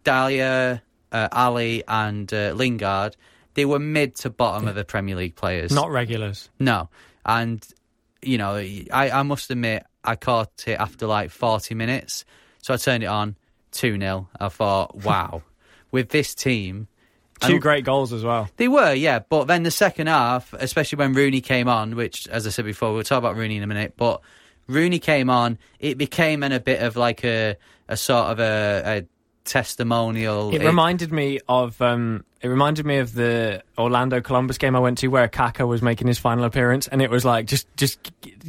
[0.04, 3.16] Dele, uh, Alli, and uh, Lingard,
[3.54, 5.72] they were mid to bottom of the Premier League players.
[5.72, 6.50] Not regulars.
[6.60, 6.90] No.
[7.26, 7.66] And,
[8.22, 12.26] you know, I, I must admit, I caught it after like 40 minutes.
[12.62, 13.36] So I turned it on
[13.72, 14.28] 2 0.
[14.40, 15.44] I thought, wow,
[15.92, 16.88] with this team.
[17.42, 18.50] Two great goals as well.
[18.56, 19.20] They were, yeah.
[19.20, 22.94] But then the second half, especially when Rooney came on, which, as I said before,
[22.94, 24.22] we'll talk about Rooney in a minute, but
[24.68, 27.58] Rooney came on, it became in a bit of like a,
[27.90, 29.06] a sort of a
[29.46, 30.54] testimonial.
[30.54, 34.98] It reminded me of um, it reminded me of the Orlando Columbus game I went
[35.00, 38.00] to where Kaka was making his final appearance, and it was like just just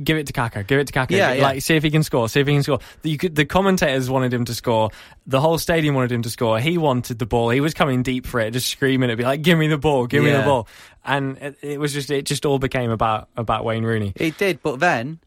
[0.02, 1.42] give it to Kaka, give it to Kaka, Yeah, yeah.
[1.42, 2.80] like see if he can score, see if he can score.
[3.02, 4.90] The, you could, the commentators wanted him to score,
[5.26, 6.58] the whole stadium wanted him to score.
[6.58, 7.50] He wanted the ball.
[7.50, 9.10] He was coming deep for it, just screaming.
[9.10, 10.68] It'd be like, give me the ball, give me the ball,
[11.04, 14.12] and it, it was just it just all became about about Wayne Rooney.
[14.16, 15.20] It did, but then,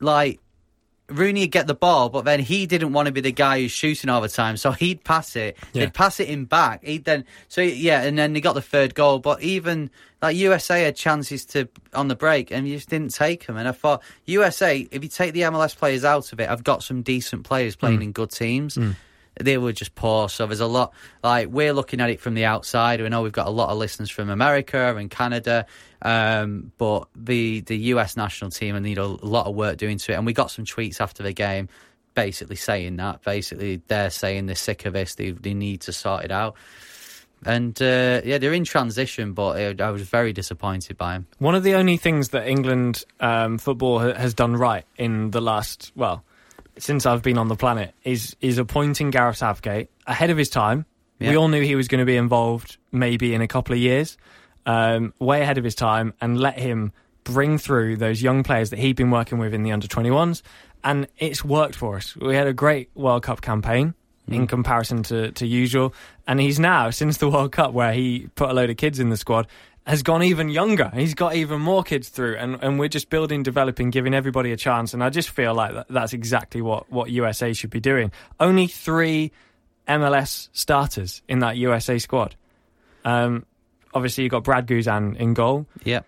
[0.00, 0.40] like,
[1.08, 3.70] Rooney would get the ball, but then he didn't want to be the guy who's
[3.70, 5.56] shooting all the time, so he'd pass it.
[5.72, 5.84] Yeah.
[5.84, 6.82] They'd pass it in back.
[6.82, 9.18] He'd then, so yeah, and then they got the third goal.
[9.18, 9.90] But even
[10.22, 13.56] like USA had chances to on the break, and you just didn't take them.
[13.56, 16.82] And I thought USA, if you take the MLS players out of it, I've got
[16.82, 18.04] some decent players playing mm.
[18.04, 18.76] in good teams.
[18.76, 18.96] Mm.
[19.40, 20.28] They were just poor.
[20.28, 20.92] So there's a lot.
[21.22, 23.00] Like we're looking at it from the outside.
[23.00, 25.66] We know we've got a lot of listeners from America and Canada,
[26.02, 30.14] um, but the the US national team need a lot of work doing to it.
[30.14, 31.68] And we got some tweets after the game,
[32.14, 33.22] basically saying that.
[33.22, 35.16] Basically, they're saying they're sick of this.
[35.16, 36.54] They they need to sort it out.
[37.46, 41.26] And uh, yeah, they're in transition, but I I was very disappointed by him.
[41.38, 45.92] One of the only things that England um, football has done right in the last,
[45.94, 46.24] well,
[46.78, 50.86] since I've been on the planet, is is appointing Gareth Southgate ahead of his time.
[51.20, 54.18] We all knew he was going to be involved maybe in a couple of years,
[54.66, 58.78] um, way ahead of his time, and let him bring through those young players that
[58.78, 60.42] he'd been working with in the under 21s.
[60.82, 62.14] And it's worked for us.
[62.16, 63.94] We had a great World Cup campaign
[64.28, 65.94] in comparison to, to usual.
[66.26, 69.10] And he's now, since the World Cup, where he put a load of kids in
[69.10, 69.46] the squad,
[69.86, 70.90] has gone even younger.
[70.94, 74.56] He's got even more kids through, and, and we're just building, developing, giving everybody a
[74.56, 74.94] chance.
[74.94, 78.10] And I just feel like that, that's exactly what, what USA should be doing.
[78.40, 79.30] Only three
[79.86, 82.34] MLS starters in that USA squad.
[83.04, 83.44] Um,
[83.92, 85.66] obviously, you've got Brad Guzan in goal.
[85.84, 86.00] Yeah.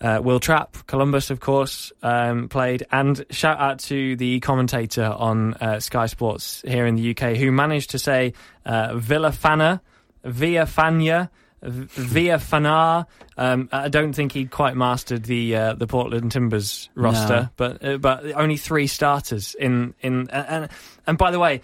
[0.00, 2.84] Uh, Will Trapp, Columbus, of course, um, played.
[2.90, 7.50] And shout out to the commentator on uh, Sky Sports here in the UK who
[7.52, 8.32] managed to say
[8.64, 9.80] uh, Villafana,
[10.24, 11.30] Via Fania,
[11.62, 13.06] Via Fanar.
[13.36, 17.48] Um, I don't think he'd quite mastered the uh, the Portland Timbers roster, No.
[17.56, 20.68] but uh, but only three starters in in uh, and
[21.06, 21.62] and by the way,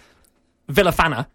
[0.69, 1.27] Villafana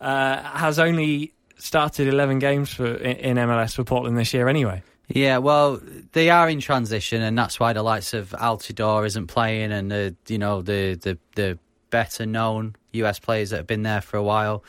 [0.00, 4.82] uh, has only started eleven games for in, in MLS for Portland this year anyway.
[5.08, 5.80] Yeah, well,
[6.12, 10.16] they are in transition, and that's why the likes of Altidore isn't playing, and the
[10.26, 11.58] you know the the the
[11.90, 14.64] better known US players that have been there for a while.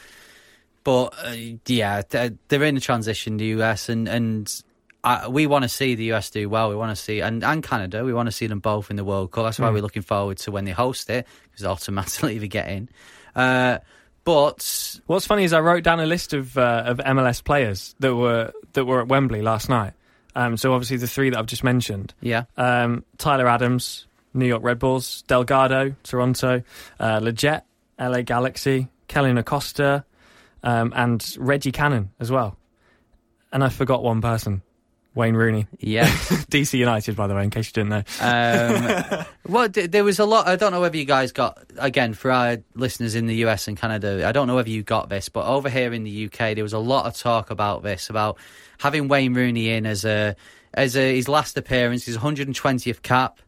[0.89, 1.35] But uh,
[1.67, 4.63] yeah, they're, in a transition, the US, and and
[5.03, 6.67] uh, we want to see the US do well.
[6.69, 8.03] We want to see and and Canada.
[8.03, 9.43] We want to see them both in the World Cup.
[9.43, 12.89] That's why we're looking forward to when they host it because automatically they get in.
[13.35, 13.77] Uh,
[14.23, 18.15] but What's funny is I wrote down a list of uh, of MLS players that
[18.15, 19.93] were that were at Wembley last night.
[20.33, 24.63] Um, so obviously the three that I've just mentioned: yeah, um, Tyler Adams, New York
[24.63, 26.63] Red Bulls; Delgado, Toronto;
[26.99, 27.61] uh, Leggett,
[27.99, 30.03] LA Galaxy; Kellyn Acosta,
[30.63, 32.57] um, and Reggie Cannon as well.
[33.51, 34.61] And I forgot one person:
[35.15, 36.07] Wayne Rooney, yeah.
[36.07, 38.03] DC United, by the way, in case you didn't know.
[38.21, 40.47] Um, well, th- there was a lot.
[40.47, 43.75] I don't know whether you guys got again for our listeners in the US and
[43.75, 44.27] Canada.
[44.27, 46.73] I don't know whether you got this, but over here in the UK, there was
[46.73, 48.37] a lot of talk about this about
[48.77, 50.35] having Wayne Rooney in as a
[50.73, 53.39] as a, his last appearance, his 120th cap,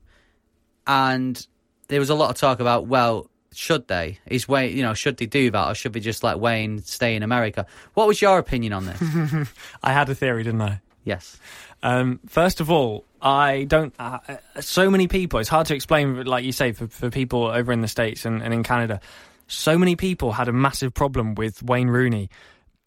[0.87, 1.45] and
[1.87, 3.29] there was a lot of talk about well.
[3.53, 4.19] Should they?
[4.27, 7.15] Is Wayne, you know, should they do that, or should they just let Wayne stay
[7.15, 7.65] in America?
[7.95, 9.49] What was your opinion on this?
[9.83, 10.81] I had a theory, didn't I?
[11.03, 11.37] Yes.
[11.83, 13.93] Um, first of all, I don't.
[13.99, 15.39] Uh, uh, so many people.
[15.39, 18.41] It's hard to explain, like you say, for, for people over in the states and,
[18.41, 19.01] and in Canada.
[19.47, 22.29] So many people had a massive problem with Wayne Rooney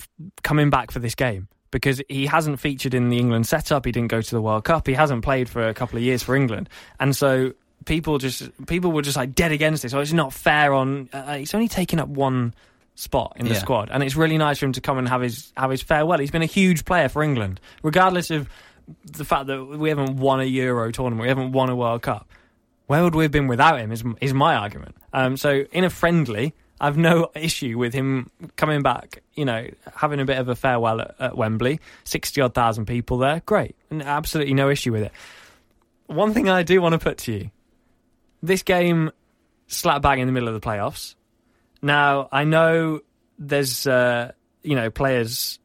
[0.00, 0.09] f-
[0.42, 3.85] coming back for this game because he hasn't featured in the England setup.
[3.85, 4.87] He didn't go to the World Cup.
[4.87, 7.53] He hasn't played for a couple of years for England, and so
[7.84, 9.90] people just people were just like dead against it.
[9.90, 10.72] So it's not fair.
[10.72, 12.54] On uh, he's only taken up one
[12.94, 13.58] spot in the Yeah.
[13.60, 16.18] squad, and it's really nice for him to come and have his have his farewell.
[16.18, 18.48] He's been a huge player for England, regardless of
[19.04, 22.28] the fact that we haven't won a Euro tournament, we haven't won a World Cup.
[22.87, 23.90] Where would we have been without him?
[23.92, 24.94] Is is my argument.
[25.12, 29.22] Um, so in a friendly, I've no issue with him coming back.
[29.34, 33.16] You know, having a bit of a farewell at, at Wembley, sixty odd thousand people
[33.18, 35.12] there, great, and absolutely no issue with it.
[36.06, 37.50] One thing I do want to put to you:
[38.46, 39.11] this game,
[39.66, 41.14] slap bang in the middle of the playoffs.
[41.83, 43.00] Now I know
[43.38, 45.59] there's uh, you know players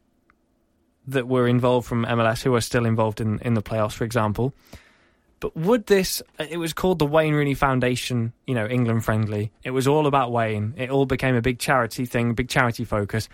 [1.07, 4.53] that were involved from MLS who are still involved in in the playoffs, for example.
[5.39, 6.21] But would this?
[6.37, 9.51] It was called the Wayne Rooney Foundation, you know, England friendly.
[9.63, 10.73] It was all about Wayne.
[10.77, 13.29] It all became a big charity thing, big charity focus.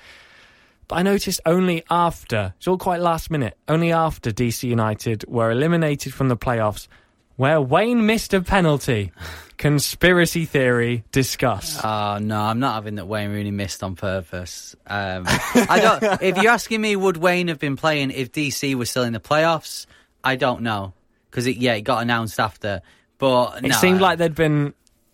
[0.88, 5.50] But I noticed only after, it's all quite last minute, only after DC United were
[5.50, 6.88] eliminated from the playoffs,
[7.36, 9.12] where Wayne missed a penalty.
[9.58, 11.80] Conspiracy theory discuss.
[11.82, 14.76] Oh no, I'm not having that Wayne Rooney missed on purpose.
[14.86, 16.22] Um, I don't.
[16.22, 19.22] If you're asking me, would Wayne have been playing if DC was still in the
[19.22, 19.86] playoffs?
[20.26, 20.94] I don't know
[21.32, 22.82] because it, yeah, it got announced after.
[23.18, 24.74] But It no, seemed like there'd been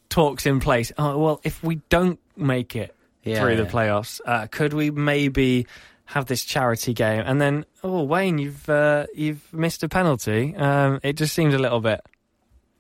[0.10, 0.92] talks in place.
[0.98, 3.70] Oh well, if we don't make it Yeah, through the yeah.
[3.70, 5.68] playoffs, uh, could we maybe
[6.06, 7.24] have this charity game?
[7.26, 10.56] And then, oh Wayne, you've uh, you've missed a penalty.
[10.56, 12.02] Um, it just seems a little bit.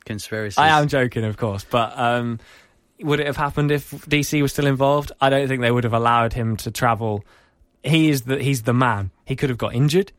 [0.06, 0.58] Conspiracy.
[0.58, 2.40] I am joking, of course, but um,
[3.02, 5.12] would it have happened if DC was still involved?
[5.22, 7.24] I don't think they would have allowed him to travel.
[7.84, 9.12] He is the he's the man.
[9.26, 10.12] He could have got injured,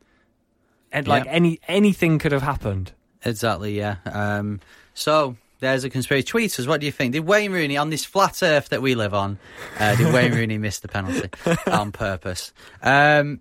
[0.91, 1.31] and like Yeah.
[1.31, 2.91] any anything could have happened.
[3.25, 3.95] Exactly, yeah.
[4.05, 4.59] Um,
[4.93, 6.25] so there's a conspiracy.
[6.25, 6.67] Tweet us.
[6.67, 7.13] What do you think?
[7.13, 9.39] Did Wayne Rooney on this flat Earth that we live on?
[9.79, 11.29] Uh, did Wayne Rooney miss the penalty
[11.67, 12.51] on purpose?
[12.81, 13.39] Um,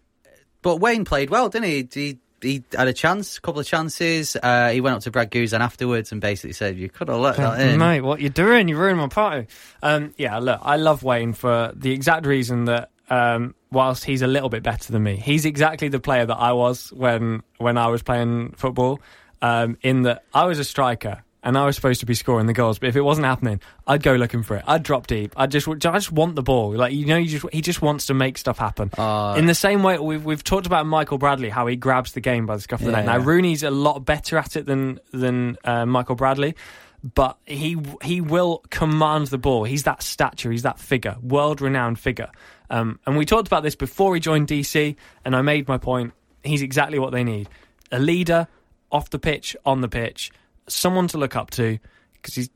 [0.63, 1.89] but Wayne played well, didn't he?
[1.93, 4.37] He he had a chance, a couple of chances.
[4.37, 7.37] Uh, he went up to Brad Guzan afterwards and basically said, "You could have let
[7.37, 8.69] that in." Mate, what you're doing?
[8.69, 9.47] You ruined my party.
[9.83, 14.27] Um, yeah, look, I love Wayne for the exact reason that um, whilst he's a
[14.27, 17.89] little bit better than me, he's exactly the player that I was when when I
[17.89, 19.01] was playing football.
[19.41, 22.53] Um, in that I was a striker and I was supposed to be scoring the
[22.53, 24.65] goals, but if it wasn't happening, I'd go looking for it.
[24.67, 25.33] I'd drop deep.
[25.37, 26.75] I just I just want the ball.
[26.75, 28.91] Like you know, you just, he just wants to make stuff happen.
[28.97, 32.21] Uh, in the same way we've we've talked about Michael Bradley, how he grabs the
[32.21, 33.07] game by the scuff of the Yeah, neck.
[33.07, 33.25] Now yeah.
[33.25, 36.55] Rooney's a lot better at it than than uh, Michael Bradley,
[37.03, 39.65] but he he will command the ball.
[39.65, 40.51] He's that stature.
[40.53, 42.31] He's that figure, world renowned figure.
[42.71, 46.13] Um, and we talked about this before he joined DC, and I made my point.
[46.45, 47.49] He's exactly what they need:
[47.91, 48.47] a leader
[48.91, 50.31] off the pitch, on the pitch,
[50.69, 51.79] someone to look up to,
[52.15, 52.51] because he's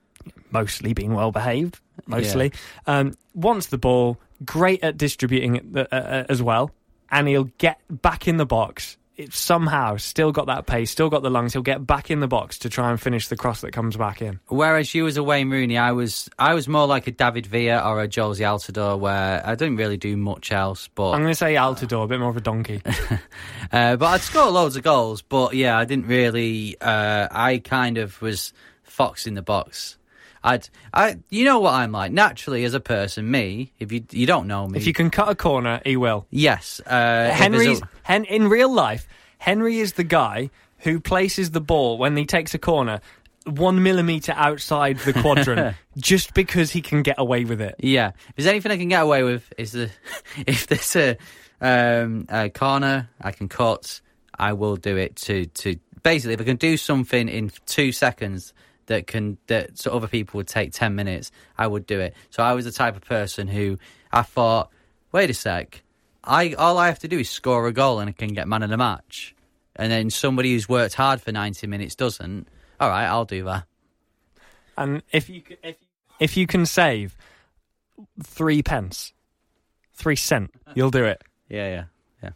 [0.50, 2.52] mostly being well behaved, mostly.
[2.86, 6.70] Um, wants the ball, great at distributing it uh, uh, as well,
[7.10, 8.96] and he'll get back in the box.
[9.16, 11.54] It's somehow still got that pace, still got the lungs.
[11.54, 14.20] He'll get back in the box to try and finish the cross that comes back
[14.20, 14.40] in.
[14.48, 17.80] Whereas you was a Wayne Rooney, I was I was more like a David Villa
[17.80, 20.88] or a Jozy Altidore, where I didn't really do much else.
[20.94, 22.82] But I'm going to say Altidore, a bit more of a donkey.
[23.72, 25.22] Uh, but I'd score loads of goals.
[25.22, 26.76] But yeah, I didn't really.
[26.80, 28.52] Uh, I kind of was
[28.84, 29.98] fox in the box.
[30.44, 33.28] I'd, I, you know what I'm like naturally as a person.
[33.28, 36.26] Me, if you you don't know me, if you can cut a corner, he will.
[36.30, 39.08] yes, uh, Henry's a- Hen, in real life.
[39.38, 43.00] Henry is the guy who places the ball when he takes a corner
[43.44, 47.74] one millimeter outside the quadrant, just because he can get away with it.
[47.80, 48.12] yeah.
[48.28, 49.90] If there's anything I can get away with, is the
[50.46, 51.16] if there's a,
[51.60, 54.00] um, a corner I can cut,
[54.38, 55.16] I will do it.
[55.16, 58.52] To to basically, if I can do something in two seconds
[58.86, 62.14] that can that so other people would take ten minutes, I would do it.
[62.30, 63.78] So I was the type of person who
[64.12, 64.70] I thought,
[65.10, 65.82] wait a sec,
[66.26, 68.62] I all I have to do is score a goal and I can get man
[68.62, 69.34] of the match.
[69.76, 72.48] And then somebody who's worked hard for ninety minutes doesn't.
[72.80, 73.64] All right, I'll do that.
[74.76, 75.76] And if you if
[76.18, 77.16] if you can save
[78.22, 79.12] three pence,
[79.94, 81.22] three cent, you'll do it.
[81.48, 81.84] Yeah,
[82.22, 82.32] yeah,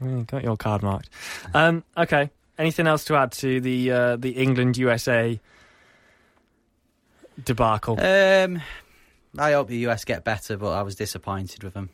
[0.00, 0.22] yeah.
[0.26, 1.10] Got your card marked.
[1.54, 2.30] Um, okay.
[2.58, 5.38] Anything else to add to the uh, the England USA
[7.42, 8.00] debacle?
[8.00, 8.62] Um,
[9.36, 11.90] I hope the US get better, but I was disappointed with them.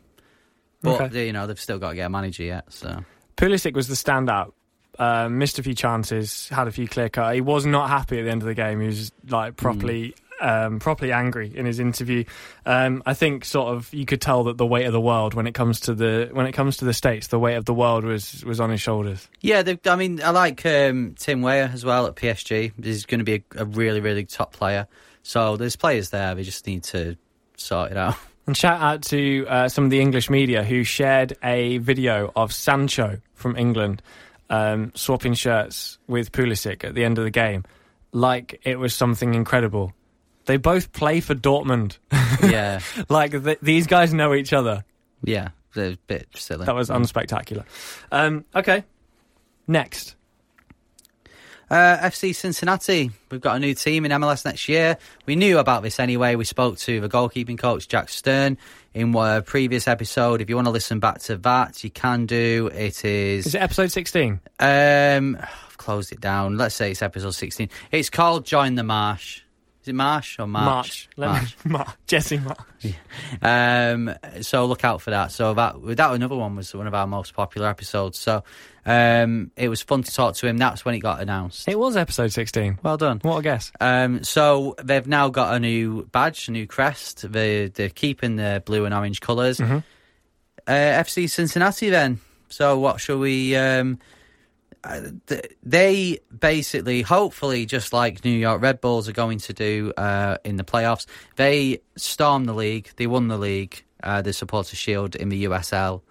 [0.84, 1.26] But Okay.
[1.26, 2.72] you know they've still got to get a manager yet.
[2.72, 3.04] So
[3.36, 4.52] Pulisic was the standout.
[4.96, 7.34] Uh, missed a few chances, had a few clear cut.
[7.34, 8.80] He was not happy at the end of the game.
[8.80, 12.22] He was like properly um, properly angry in his interview.
[12.64, 15.46] Um, I think sort of you could tell that the weight of the world when
[15.48, 18.04] it comes to the when it comes to the states, the weight of the world
[18.04, 19.28] was was on his shoulders.
[19.40, 22.72] Yeah, I mean, I like um, Tim Weah as well at PSG.
[22.80, 24.86] He's going to be a, a really, really top player.
[25.24, 26.34] So there's players there.
[26.36, 27.16] They just need to
[27.56, 28.14] sort it out.
[28.46, 32.52] And shout out to uh, some of the English media who shared a video of
[32.52, 34.02] Sancho from England
[34.50, 37.64] um, swapping shirts with Pulisic at the end of the game,
[38.12, 39.92] like it was something incredible.
[40.46, 41.98] They both play for Dortmund.
[42.42, 44.84] yeah, like th- these guys know each other.
[45.22, 46.66] yeah, they're a bit silly.
[46.66, 47.64] That was unspectacular.
[48.12, 48.84] Um, okay,
[49.66, 50.16] next.
[51.70, 54.98] Uh, FC Cincinnati, we've got a new team in MLS next year.
[55.26, 56.34] We knew about this anyway.
[56.34, 58.58] We spoke to the goalkeeping coach, Jack Stern,
[58.92, 60.40] in a previous episode.
[60.40, 62.70] If you want to listen back to that, you can do.
[62.72, 63.46] It is.
[63.46, 64.40] Is it episode sixteen?
[64.58, 66.56] Um, I've closed it down.
[66.56, 67.68] Let's say it's episode 16.
[67.90, 69.42] It's called Join the Marsh.
[69.82, 71.08] Is it Marsh or March?
[71.16, 71.42] March.
[71.42, 71.56] March.
[71.64, 72.94] Mar- Jesse March.
[73.42, 75.30] Um, so look out for that.
[75.32, 78.18] So that that another one was one of our most popular episodes.
[78.18, 78.44] So
[78.86, 80.58] um, it was fun to talk to him.
[80.58, 81.68] That's when it got announced.
[81.68, 82.78] It was episode sixteen.
[82.82, 83.20] Well done.
[83.22, 83.72] What a guess.
[83.80, 87.30] Um, so they've now got a new badge, a new crest.
[87.30, 89.78] They they're keeping the blue and orange colors Mm-hmm.
[90.66, 91.90] Uh, FC Cincinnati.
[91.90, 93.54] Then, so what shall we?
[93.54, 93.98] Um,
[94.82, 95.00] uh,
[95.62, 100.56] they basically, hopefully, just like New York Red Bulls are going to do uh, in
[100.56, 101.06] the playoffs,
[101.36, 102.90] they stormed the league.
[102.96, 106.02] They won the league, uh, the Supporter Shield in the USL,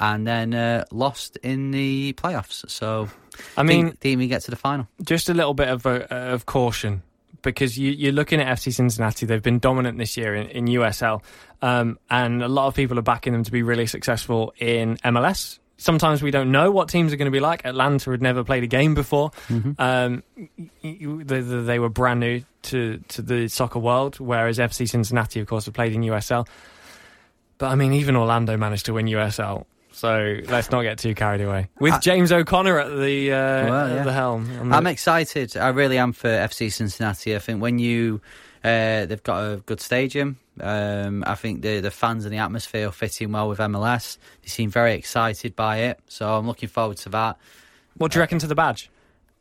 [0.00, 2.68] and then uh, lost in the playoffs.
[2.70, 3.08] So,
[3.56, 4.88] I mean, didn't, didn't even get to the final.
[5.04, 7.02] just a little bit of uh, of caution
[7.42, 9.26] because you, you're looking at FC Cincinnati.
[9.26, 11.22] They've been dominant this year in, in USL,
[11.62, 15.58] um, and a lot of people are backing them to be really successful in MLS.
[15.78, 17.64] Sometimes we don't know what teams are going to be like.
[17.64, 19.30] Atlanta had never played a game before.
[19.78, 20.48] Um, y-
[20.84, 25.40] y- they, they they were brand new to, to the soccer world, whereas FC Cincinnati,
[25.40, 26.46] of course, have played in USL.
[27.56, 29.64] But I mean, even Orlando managed to win USL.
[30.00, 31.68] So let's not get too carried away.
[31.78, 33.36] With James O'Connor at the uh,
[33.68, 33.96] Well, yeah.
[33.96, 35.58] at the helm, the- I'm excited.
[35.58, 37.36] I really am for FC Cincinnati.
[37.36, 38.22] I think when you
[38.64, 40.38] uh, they've got a good stadium.
[40.58, 44.16] Um, I think the the fans and the atmosphere fit in well with MLS.
[44.40, 47.36] They seem very excited by it, so I'm looking forward to that.
[47.98, 48.90] What do you reckon to the badge?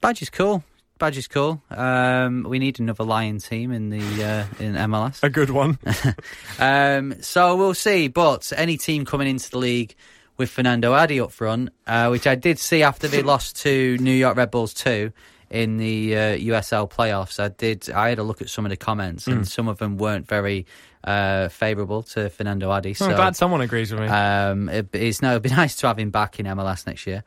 [0.01, 0.63] Badge is cool.
[0.97, 1.61] Badge is cool.
[1.71, 5.23] Um, we need another Lion team in the uh, in MLS.
[5.23, 5.79] A good one.
[6.59, 8.09] Um, so we'll see.
[8.09, 9.95] But any team coming into the league
[10.39, 14.11] with Fanendo Adi up front, uh, which I did see after they lost to New
[14.13, 15.11] York Red Bulls two
[15.51, 17.89] in the uh, USL playoffs, I did.
[17.91, 20.65] I had a look at some of the comments, and some of them weren't very
[21.03, 22.93] uh, favourable to Fanendo Adi.
[22.93, 24.07] So I'm glad someone agrees with me.
[24.07, 27.23] um, it, it's no, it'd be nice to have him back in MLS next year.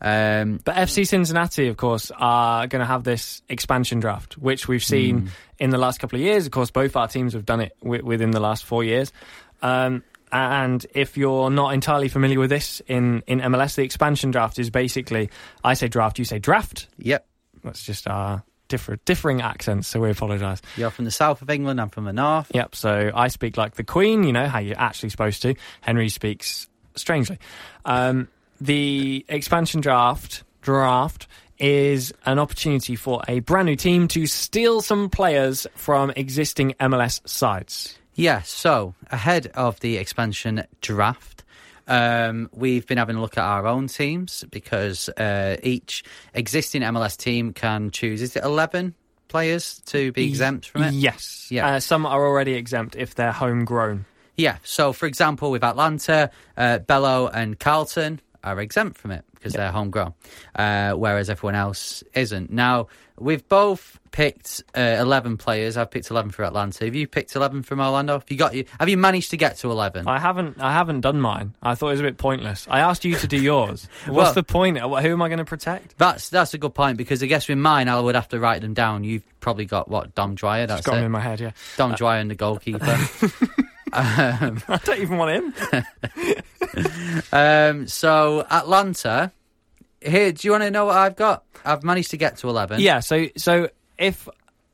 [0.00, 4.84] Um, but FC Cincinnati, of course, are going to have this expansion draft, which we've
[4.84, 6.44] seen in the last couple of years.
[6.44, 9.12] Of course, both our teams have done it wi- within the last four years.
[9.62, 10.02] Um,
[10.34, 14.68] and if you're not entirely familiar with this in, in MLS, the expansion draft is
[14.68, 15.30] basically
[15.62, 16.88] I say draft, you say draft.
[16.98, 17.26] yep,
[17.62, 20.60] That's just our different differing accents, so we apologise.
[20.76, 21.80] you're from the south of England.
[21.80, 22.50] I'm from the north.
[22.54, 22.74] Yep.
[22.74, 24.24] So I speak like the Queen.
[24.24, 25.54] You know how you're actually supposed to.
[25.82, 27.38] Henry speaks strangely.
[27.84, 28.28] Um,
[28.60, 31.28] the expansion draft draft
[31.58, 37.20] is an opportunity for a brand new team to steal some players from existing MLS
[37.28, 37.96] sides.
[38.14, 41.44] Yeah, so ahead of the expansion draft,
[41.88, 47.16] um, we've been having a look at our own teams because uh, each existing MLS
[47.16, 48.94] team can choose, is it 11
[49.28, 50.94] players to be exempt from it?
[50.94, 51.48] Yes.
[51.50, 51.66] Yeah.
[51.66, 54.04] Uh, some are already exempt if they're homegrown.
[54.36, 59.52] Yeah, so for example, with Atlanta, uh, Bello and Carleton are exempt from it because
[59.54, 60.14] they're homegrown,
[60.54, 62.50] uh, whereas everyone else isn't.
[62.50, 62.86] Now,
[63.18, 65.76] we've both picked uh, 11 players.
[65.76, 66.84] I've picked 11 for Atlanta.
[66.84, 68.14] Have you picked 11 from Orlando?
[68.14, 68.64] Have you got you?
[68.78, 70.06] Have you managed to get to 11?
[70.08, 70.60] I haven't.
[70.60, 71.54] I haven't done mine.
[71.62, 72.66] I thought it was a bit pointless.
[72.70, 73.88] I asked you to do yours.
[74.06, 74.78] What's Well- the point?
[74.78, 75.98] Who am I going to protect?
[75.98, 78.60] That's that's a good point because I guess with mine I would have to write
[78.62, 79.04] them down.
[79.04, 80.66] You've probably got what Dom Dwyer.
[80.66, 81.04] That's It's got it.
[81.04, 81.40] in my head.
[81.40, 81.50] Yeah.
[81.76, 82.84] Dom Dwyer and the goalkeeper.
[83.92, 85.84] um, I don't even want him.
[87.32, 89.32] Um, so Atlanta.
[90.00, 91.44] Here, do you want to know what I've got?
[91.64, 92.80] I've managed to get to eleven.
[92.80, 94.28] Yeah, so so if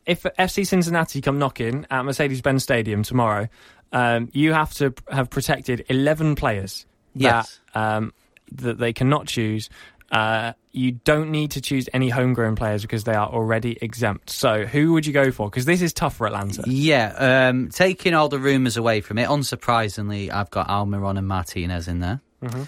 [0.06, 3.48] if FC Cincinnati come knocking at Mercedes-Benz Stadium tomorrow,
[3.92, 6.84] um, you have to have protected eleven players
[7.14, 7.60] Yes.
[7.74, 8.12] that um,
[8.52, 9.70] that they cannot choose.
[10.10, 14.30] Uh, you don't need to choose any homegrown players because they are already exempt.
[14.30, 15.50] So who would you go for?
[15.50, 16.62] Because this is tough for Atlanta.
[16.66, 21.88] Yeah, um, taking all the rumours away from it, unsurprisingly, I've got Almiron and Martinez
[21.88, 22.20] in there.
[22.42, 22.62] Mm-hmm.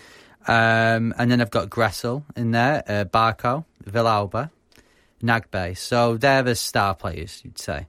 [0.51, 4.51] Um, and then I've got Gressel in there, uh, Barco, Villalba,
[5.23, 5.77] Nagbe.
[5.77, 7.87] So they're the star players, you'd say.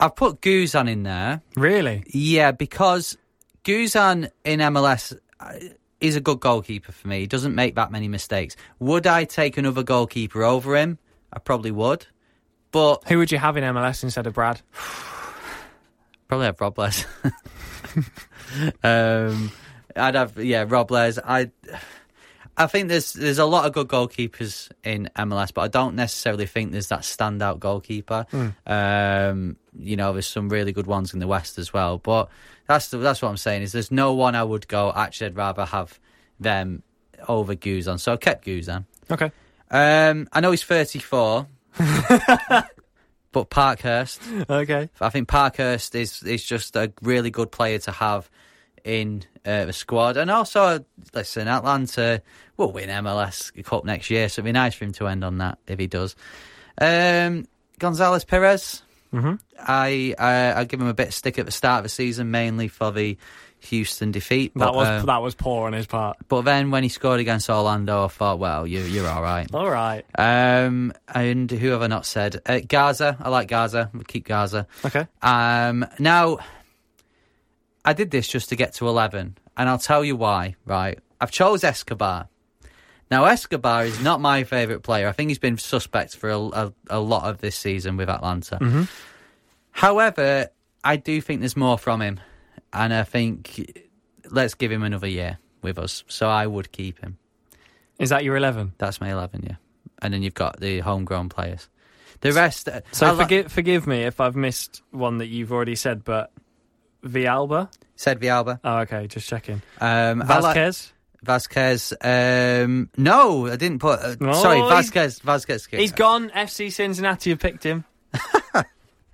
[0.00, 1.42] I've put Guzan in there.
[1.56, 2.04] Really?
[2.08, 3.18] Yeah, because
[3.64, 5.52] Guzan in MLS uh,
[6.00, 7.20] is a good goalkeeper for me.
[7.20, 8.56] He doesn't make that many mistakes.
[8.78, 10.98] Would I take another goalkeeper over him?
[11.32, 12.06] I probably would.
[12.72, 14.60] But Who would you have in MLS instead of Brad?
[16.28, 17.04] probably have Rob Robles.
[18.82, 19.52] um,
[19.94, 21.18] I'd have yeah Rob Robles.
[21.18, 21.50] I
[22.56, 26.46] I think there's there's a lot of good goalkeepers in MLS, but I don't necessarily
[26.46, 28.26] think there's that standout goalkeeper.
[28.66, 32.28] Um, you know, there's some really good ones in the West as well, but
[32.66, 34.92] that's the, that's what I'm saying is there's no one I would go.
[34.94, 35.98] Actually, I'd rather have
[36.38, 36.82] them
[37.28, 38.84] over Guzan, so I kept Guzan.
[39.10, 39.32] Okay.
[39.70, 41.46] Um, I know he's 34,
[43.32, 44.20] but Parkhurst.
[44.48, 44.90] Okay.
[45.00, 48.30] I think Parkhurst is is just a really good player to have
[48.84, 52.22] in uh, the squad, and also listen, Atlanta
[52.56, 55.38] will win MLS Cup next year, so it'd be nice for him to end on
[55.38, 56.14] that if he does.
[56.80, 57.46] Um,
[57.78, 58.82] Gonzalez Pirez,
[59.12, 59.38] Mhm.
[59.60, 62.30] I, I I give him a bit of stick at the start of the season,
[62.32, 63.16] mainly for the
[63.60, 64.52] Houston defeat.
[64.56, 66.16] That was uh, that was poor on his part.
[66.28, 69.46] but then when he scored against Orlando, I thought, well, you you're all right.
[69.54, 70.04] All right.
[70.18, 72.40] Um, and who have I not said?
[72.44, 73.16] Uh, Garza.
[73.20, 73.88] I like Garza.
[73.94, 74.66] We'll keep Garza.
[74.84, 75.06] Okay.
[75.22, 76.38] Um, now,
[77.84, 80.98] I did this just to get to 11, and I'll tell you why, right?
[81.20, 82.28] I've chose Escobar.
[83.10, 85.08] Now, Escobar is not my favourite player.
[85.08, 88.58] I think he's been suspect for a, a, a lot of this season with Atlanta.
[88.60, 88.84] Mm-hmm.
[89.72, 90.48] However,
[90.82, 92.20] I do think there's more from him,
[92.72, 93.84] and I think
[94.30, 96.04] let's give him another year with us.
[96.08, 97.18] So I would keep him.
[97.98, 98.72] Is that your eleven?
[98.78, 99.56] That's my 11, yeah.
[100.00, 101.68] And then you've got the homegrown players.
[102.20, 102.68] The rest.
[102.92, 106.32] So I li- forgive forgive me if I've missed one that you've already said, but
[107.04, 107.68] Villalba.
[107.96, 108.58] said Villalba.
[108.64, 109.06] Oh, okay.
[109.06, 109.62] Just checking.
[109.80, 110.90] Um, like- Vazquez.
[111.24, 111.92] Vazquez.
[112.64, 113.98] Um, no, I didn't put.
[114.00, 115.20] Uh, Oh, sorry, Vazquez.
[115.22, 115.66] Vazquez.
[115.78, 116.30] He's gone.
[116.30, 117.84] FC Cincinnati have picked him.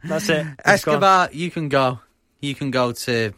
[0.04, 0.44] That's it.
[0.46, 0.94] He's gone.
[0.96, 2.00] Escobar, you can go.
[2.40, 3.32] You can go to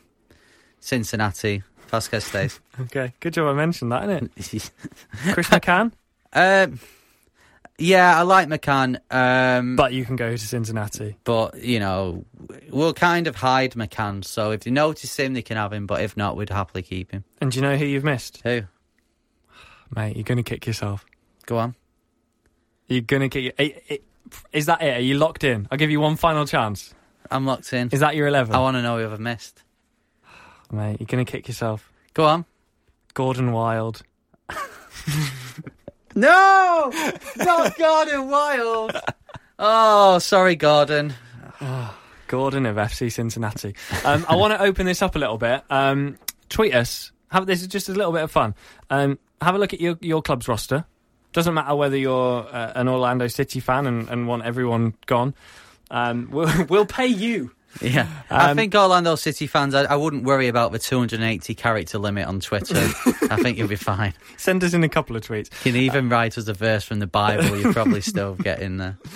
[0.80, 1.62] Cincinnati.
[1.90, 2.60] Vazquez stays.
[2.80, 3.12] Okay.
[3.20, 4.70] Good job I mentioned that, isn't it?
[5.34, 5.92] Chris McCann.
[6.32, 6.80] um,
[7.78, 8.98] yeah, I like McCann.
[9.10, 11.16] Um, but, you can go to Cincinnati.
[11.24, 12.24] But, you know,
[12.70, 14.24] we'll kind of hide McCann.
[14.24, 15.86] So if they notice him, they can have him.
[15.86, 17.24] But if not, we'd happily keep him.
[17.40, 18.40] And do you know who you've missed?
[18.44, 18.62] Who?
[19.96, 21.04] Mate, you're going to kick yourself.
[21.46, 21.74] Go on.
[22.88, 23.54] You're going to kick.
[23.58, 24.00] i- i-
[24.52, 24.96] Is that it?
[24.98, 25.66] Are you locked in?
[25.70, 26.94] I'll give you one final chance.
[27.30, 27.88] I'm locked in.
[27.92, 28.54] Is that your 11?
[28.54, 29.62] I want to know who I've missed.
[30.70, 31.90] Mate, you're going to kick yourself.
[32.14, 32.44] Go on.
[33.14, 34.02] Gordon Wild.
[36.14, 36.92] No,
[37.36, 38.96] not Gordon Wild.
[39.58, 41.14] Oh, sorry, Gordon.
[42.26, 43.74] Gordon of FC Cincinnati.
[44.04, 45.62] Um, I want to open this up a little bit.
[45.70, 47.12] Um, tweet us.
[47.30, 48.54] Have this is just a little bit of fun.
[48.90, 50.84] Um, have a look at your, your club's roster.
[51.32, 55.34] Doesn't matter whether you're uh, an Orlando City fan and, and want everyone gone.
[55.90, 57.52] Um, we'll, we'll pay you.
[57.80, 59.74] Yeah, I Um, think Orlando City fans.
[59.74, 62.76] I, I wouldn't worry about the 280 character limit on Twitter.
[63.30, 64.12] I think you'll be fine.
[64.36, 65.50] Send us in a couple of tweets.
[65.64, 67.56] You can even write us a verse from the Bible.
[67.56, 68.98] You probably still get in there.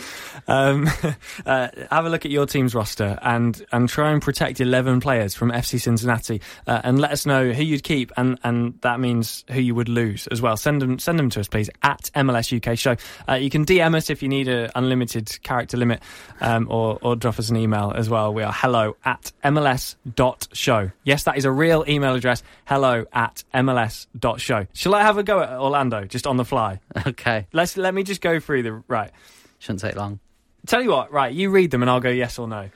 [0.48, 0.88] Um,
[1.46, 5.34] uh, have a look at your team's roster and and try and protect 11 players
[5.34, 9.44] from FC Cincinnati uh, and let us know who you'd keep and, and that means
[9.50, 10.56] who you would lose as well.
[10.56, 12.94] Send them send them to us please at MLS UK Show.
[13.28, 16.00] Uh, you can DM us if you need an unlimited character limit
[16.40, 18.32] um, or or drop us an email as well.
[18.32, 20.90] We are hello at MLS.show.
[21.04, 22.42] Yes, that is a real email address.
[22.64, 24.66] Hello at MLS.show.
[24.72, 26.80] Shall I have a go at Orlando just on the fly?
[27.06, 29.10] Okay, Let's let me just go through the right.
[29.58, 30.18] shouldn't take long.
[30.66, 31.32] Tell you what, right?
[31.32, 32.70] You read them and I'll go yes or no.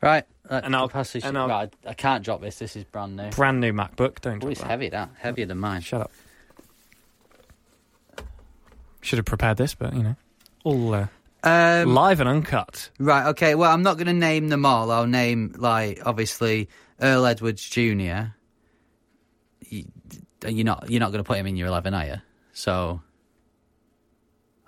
[0.00, 1.24] Right, uh, And I'll- pass this.
[1.24, 2.58] and I'll- right, I can't drop this.
[2.58, 3.30] This is brand new.
[3.30, 4.20] Brand new MacBook.
[4.20, 4.66] Don't Oh, it's that.
[4.68, 4.88] heavy.
[4.90, 5.80] That heavier than mine.
[5.80, 6.12] Shut up.
[9.00, 10.16] Should have prepared this, but you know,
[10.64, 11.06] all uh,
[11.44, 12.90] Um, live and uncut.
[12.98, 13.54] Right, okay.
[13.54, 14.90] Well, I'm not going to name them all.
[14.90, 16.68] I'll name, like, obviously,
[17.00, 18.30] Earl Edwards Jr.
[19.68, 19.84] You,
[20.46, 22.16] you're not, you're not going to put him in your 11, are you?
[22.52, 23.00] So,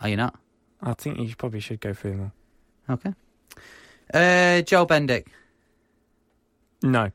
[0.00, 0.36] are you not?
[0.82, 2.32] I think you probably should go through them.
[2.88, 2.94] all.
[2.94, 3.14] Okay.
[4.12, 5.26] Uh, Joe Bendik.
[6.82, 7.10] No,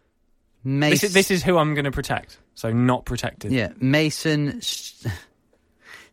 [0.63, 0.89] Mason.
[0.89, 2.39] this is this is who I'm going to protect.
[2.55, 3.51] So not protected.
[3.51, 5.13] Yeah, Mason St-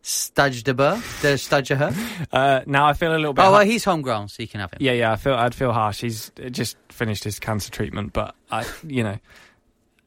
[0.07, 2.27] The Stajduhar.
[2.33, 3.43] Uh, now I feel a little bit.
[3.45, 4.79] Oh, well, he's homegrown, so you can have him.
[4.81, 5.11] yeah, yeah.
[5.11, 6.01] I feel I'd feel harsh.
[6.01, 9.19] He's just finished his cancer treatment, but I, you know,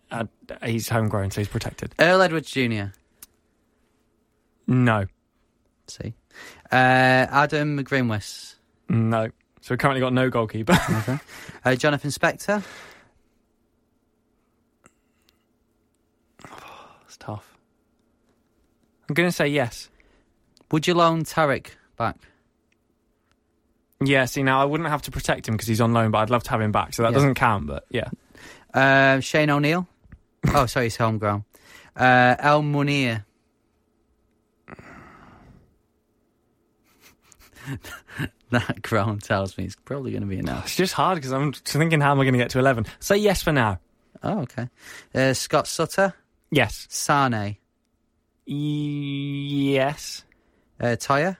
[0.10, 0.28] I,
[0.66, 1.94] he's homegrown, so he's protected.
[2.00, 2.94] Earl Edwards Jr.
[4.68, 5.06] No,
[5.88, 6.14] See.
[6.72, 6.76] Uh,
[7.30, 8.56] Adam Grinwis.
[8.88, 9.30] no.
[9.62, 10.74] So we've currently got no goalkeeper.
[10.90, 11.20] Okay.
[11.66, 12.64] Uh, Jonathan Spector.
[17.06, 17.58] It's tough.
[19.10, 19.90] I'm going to say yes.
[20.72, 22.16] Would you loan Tarek back?
[24.04, 26.30] Yeah, see, now I wouldn't have to protect him because he's on loan, but I'd
[26.30, 27.16] love to have him back, so that Yeah.
[27.16, 28.10] doesn't count, but yeah.
[28.74, 29.88] Uh, Shane O'Neill.
[30.54, 31.44] oh, sorry, he's homegrown.
[31.98, 33.26] Uh, El Munir.
[38.52, 40.66] that groan tells me it's probably going to be enough.
[40.66, 42.86] It's just hard because I'm thinking, how am I going to get to 11?
[43.00, 43.80] Say yes for now.
[44.24, 44.70] Oh, okay.
[45.14, 46.14] Uh, Scott Sutter.
[46.52, 46.88] Yes.
[46.90, 47.58] Sane.
[48.52, 50.24] Yes.
[50.82, 51.38] Uh, Toia.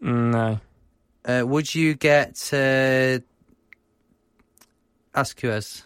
[0.00, 0.58] No.
[1.24, 3.20] Uh, would you get uh,
[5.14, 5.84] Ascues?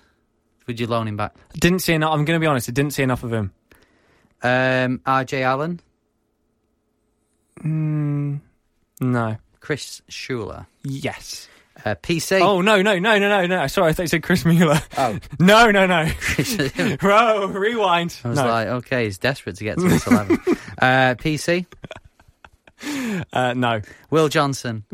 [0.67, 1.35] Would you loan him back?
[1.53, 2.15] Didn't see enough.
[2.15, 3.53] I'm going to be honest, I didn't see enough of him.
[4.43, 5.81] Um, RJ Allen.
[7.61, 8.41] Mm,
[9.01, 9.37] no.
[9.61, 10.67] Chris Schuler.
[10.83, 11.47] Yes.
[11.85, 12.41] Uh, PC.
[12.41, 13.67] Oh, no, no, no, no, no, no.
[13.69, 14.81] Sorry, I thought you said Chris Mueller.
[14.97, 15.19] Oh.
[15.39, 16.11] No, no, no.
[17.01, 18.17] Bro, rewind.
[18.25, 18.47] I was no.
[18.47, 20.39] like, okay, he's desperate to get to this 11.
[20.79, 21.67] uh, PC.
[23.33, 23.81] uh, no.
[24.11, 24.85] Will Johnson.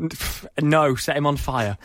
[0.61, 1.79] No, set him on fire.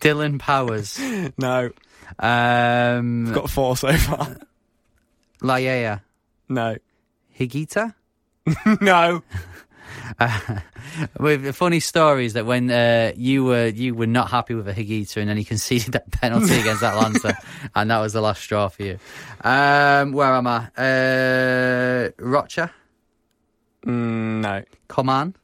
[0.00, 0.98] Dylan Powers.
[1.38, 1.70] No.
[2.18, 4.36] Um, Got four so far.
[5.42, 6.00] Laia.
[6.48, 6.76] No.
[7.38, 7.94] Higuita.
[8.80, 9.22] no.
[11.20, 14.72] With the funny stories that when uh, you were you were not happy with a
[14.74, 17.36] Higuita and then he conceded that penalty against Atlanta
[17.74, 18.98] and that was the last straw for you.
[19.42, 20.68] Um, where am I?
[20.76, 22.72] Uh, Rocha.
[23.86, 24.64] Mm, no.
[24.88, 25.34] Coman.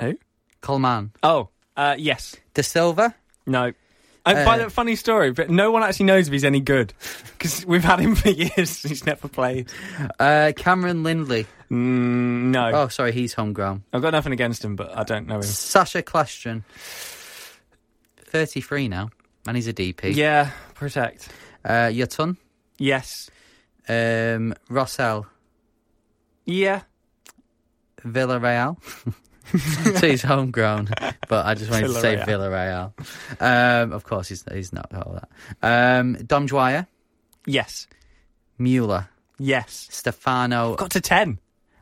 [0.00, 0.14] Who?
[0.60, 1.12] Coleman.
[1.22, 2.36] Oh, uh, yes.
[2.54, 3.14] De Silva.
[3.46, 3.72] No.
[4.26, 6.92] Uh, by Uh, the funny story, but no one actually knows if he's any good
[7.32, 8.82] because we've had him for years.
[8.82, 9.68] He's never played.
[10.20, 11.46] Uh, Cameron Lindley.
[11.70, 13.84] Mm, no, Oh, sorry, he's homegrown.
[13.92, 15.42] I've got nothing against him, but I don't know him.
[15.42, 16.62] Sacha Kljestan.
[18.24, 19.10] 33 now,
[19.46, 20.14] and he's a DP.
[20.14, 21.28] Yeah, protect.
[21.64, 22.36] Uh, Yotun.
[22.78, 23.30] Yes.
[23.88, 25.26] Um, Rosell.
[26.44, 26.82] Yeah.
[28.04, 28.76] Villarreal.
[29.98, 30.88] so he's homegrown,
[31.28, 32.92] but I just wanted to say Villarreal.
[33.40, 35.18] Um, of course, he's he's not all
[35.62, 35.98] that.
[36.00, 36.86] Um, Dom Dwyer,
[37.46, 37.86] Yes.
[38.58, 39.08] Mueller,
[39.38, 39.88] Yes.
[39.90, 40.76] Stefano.
[40.76, 41.38] Got to ten.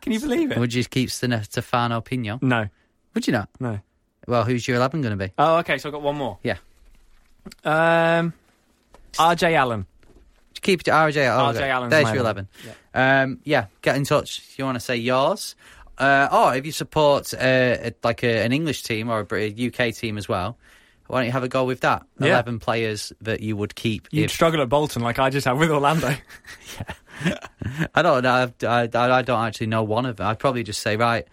[0.07, 0.59] Can you believe it?
[0.59, 2.41] Would you keep Stefano Pinho?
[2.41, 2.69] No.
[3.15, 3.49] Would you not?
[3.59, 3.81] No.
[4.29, 5.33] Well, who's your eleven going to be?
[5.37, 5.79] Oh, okay.
[5.79, 6.39] So I've got one more.
[6.45, 6.59] Yeah.
[7.65, 8.33] Um,
[9.19, 9.57] R.J.
[9.57, 9.85] Allen.
[10.63, 11.17] Keep it to RJ.
[11.27, 11.61] Oh, RJ.
[11.69, 12.49] Allen's There's my your 11.
[12.95, 13.23] Yeah.
[13.23, 15.57] Um, yeah, get in touch if you want to say yours.
[15.99, 20.19] Uh, or if you support uh, like a, an English team or a UK team
[20.19, 20.57] as well,
[21.09, 22.05] why don't you have a go with that?
[22.19, 22.29] Yeah.
[22.29, 24.09] 11 players that you would keep.
[24.11, 26.15] You'd If, struggle at Bolton like I just have with Orlando.
[27.27, 27.39] yeah,
[27.95, 28.51] I don't know.
[28.63, 30.27] I, I, I don't actually know one of them.
[30.27, 31.27] I'd probably just say, right,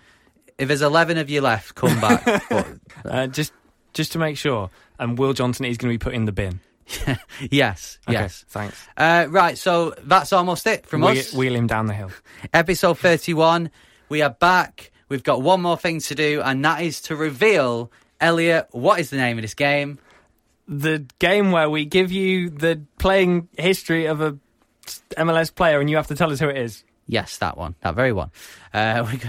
[0.58, 2.24] if there's 11 of you left, come back.
[2.50, 2.68] but,
[3.06, 3.52] uh, just,
[3.94, 4.70] just to make sure.
[5.00, 6.60] And Will Johnson is going to be put in the bin.
[7.50, 8.46] yes, Okay, yes.
[8.50, 8.88] Thanks.
[8.98, 11.34] Uh, right, so that's almost it from Wheel, us.
[11.34, 12.12] wheel him down the hill.
[12.54, 13.72] episode 31.
[14.10, 14.92] We are back.
[15.10, 17.92] We've got one more thing to do, and that is to reveal,
[18.24, 20.00] Elliot, what is the name of this game?
[20.68, 24.38] the game where we give you the playing history of a
[25.18, 26.84] MLS player and you have to tell us who it is.
[27.06, 27.76] Yes, that one.
[27.82, 28.32] That very one.
[28.74, 29.20] Uh, we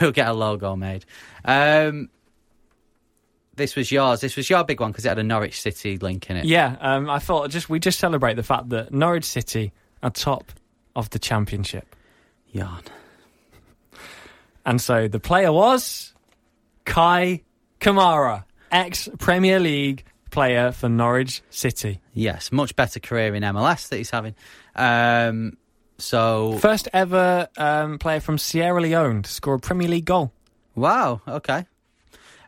[0.00, 1.04] we'll get a logo made.
[1.44, 2.08] Um,
[3.54, 4.20] this was yours.
[4.20, 6.46] This was your big one because it had a Norwich City link in it.
[6.46, 9.72] Yeah, um, I thought just we just celebrate the fact that Norwich City
[10.02, 10.52] are top
[10.96, 11.94] of the championship,
[12.50, 12.82] Yarn.
[14.66, 16.12] and so the player was
[16.84, 17.44] Kei
[17.82, 23.96] Kamara, ex Premier League player for Norwich City, Yes, much better career in MLS that
[23.96, 24.36] he's having.
[24.76, 25.56] Um,
[25.98, 30.32] so, first ever um, player from Sierra Leone to score a Premier League goal.
[30.76, 31.66] wow, okay.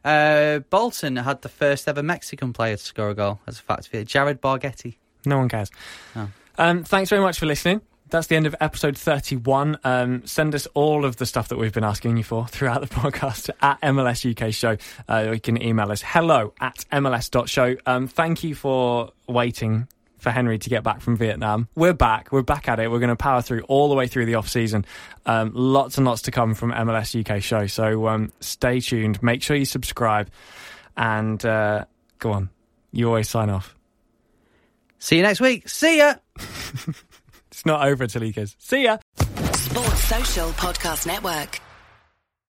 [0.04, 3.92] Uh, Bolton had the first ever Mexican player to score a goal, as a fact
[3.92, 4.06] of.
[4.06, 4.98] Jared Borgetti.
[5.26, 5.70] No one cares.
[6.14, 6.28] Oh.
[6.58, 7.80] Um, thanks very much for listening.
[8.10, 9.78] That's the end of episode 31.
[9.82, 12.86] Um, send us all of the stuff that we've been asking you for throughout the
[12.86, 14.76] podcast at MLS UK Show.
[15.08, 17.76] Uh, you can email us hello at MLS.show.
[17.86, 19.88] Um, thank you for waiting
[20.18, 21.68] for Henry to get back from Vietnam.
[21.74, 22.32] We're back.
[22.32, 22.90] We're back at it.
[22.90, 24.86] We're going to power through all the way through the off season.
[25.26, 27.66] Um, lots and lots to come from MLS UK Show.
[27.66, 29.22] So um, stay tuned.
[29.22, 30.30] Make sure you subscribe.
[30.96, 31.84] And uh,
[32.18, 32.50] go on.
[32.92, 33.74] You always sign off.
[34.98, 35.68] See you next week.
[35.68, 36.14] See ya.
[37.54, 38.98] It's not over till he goes, see ya.
[39.16, 41.60] Sports Social Podcast Network.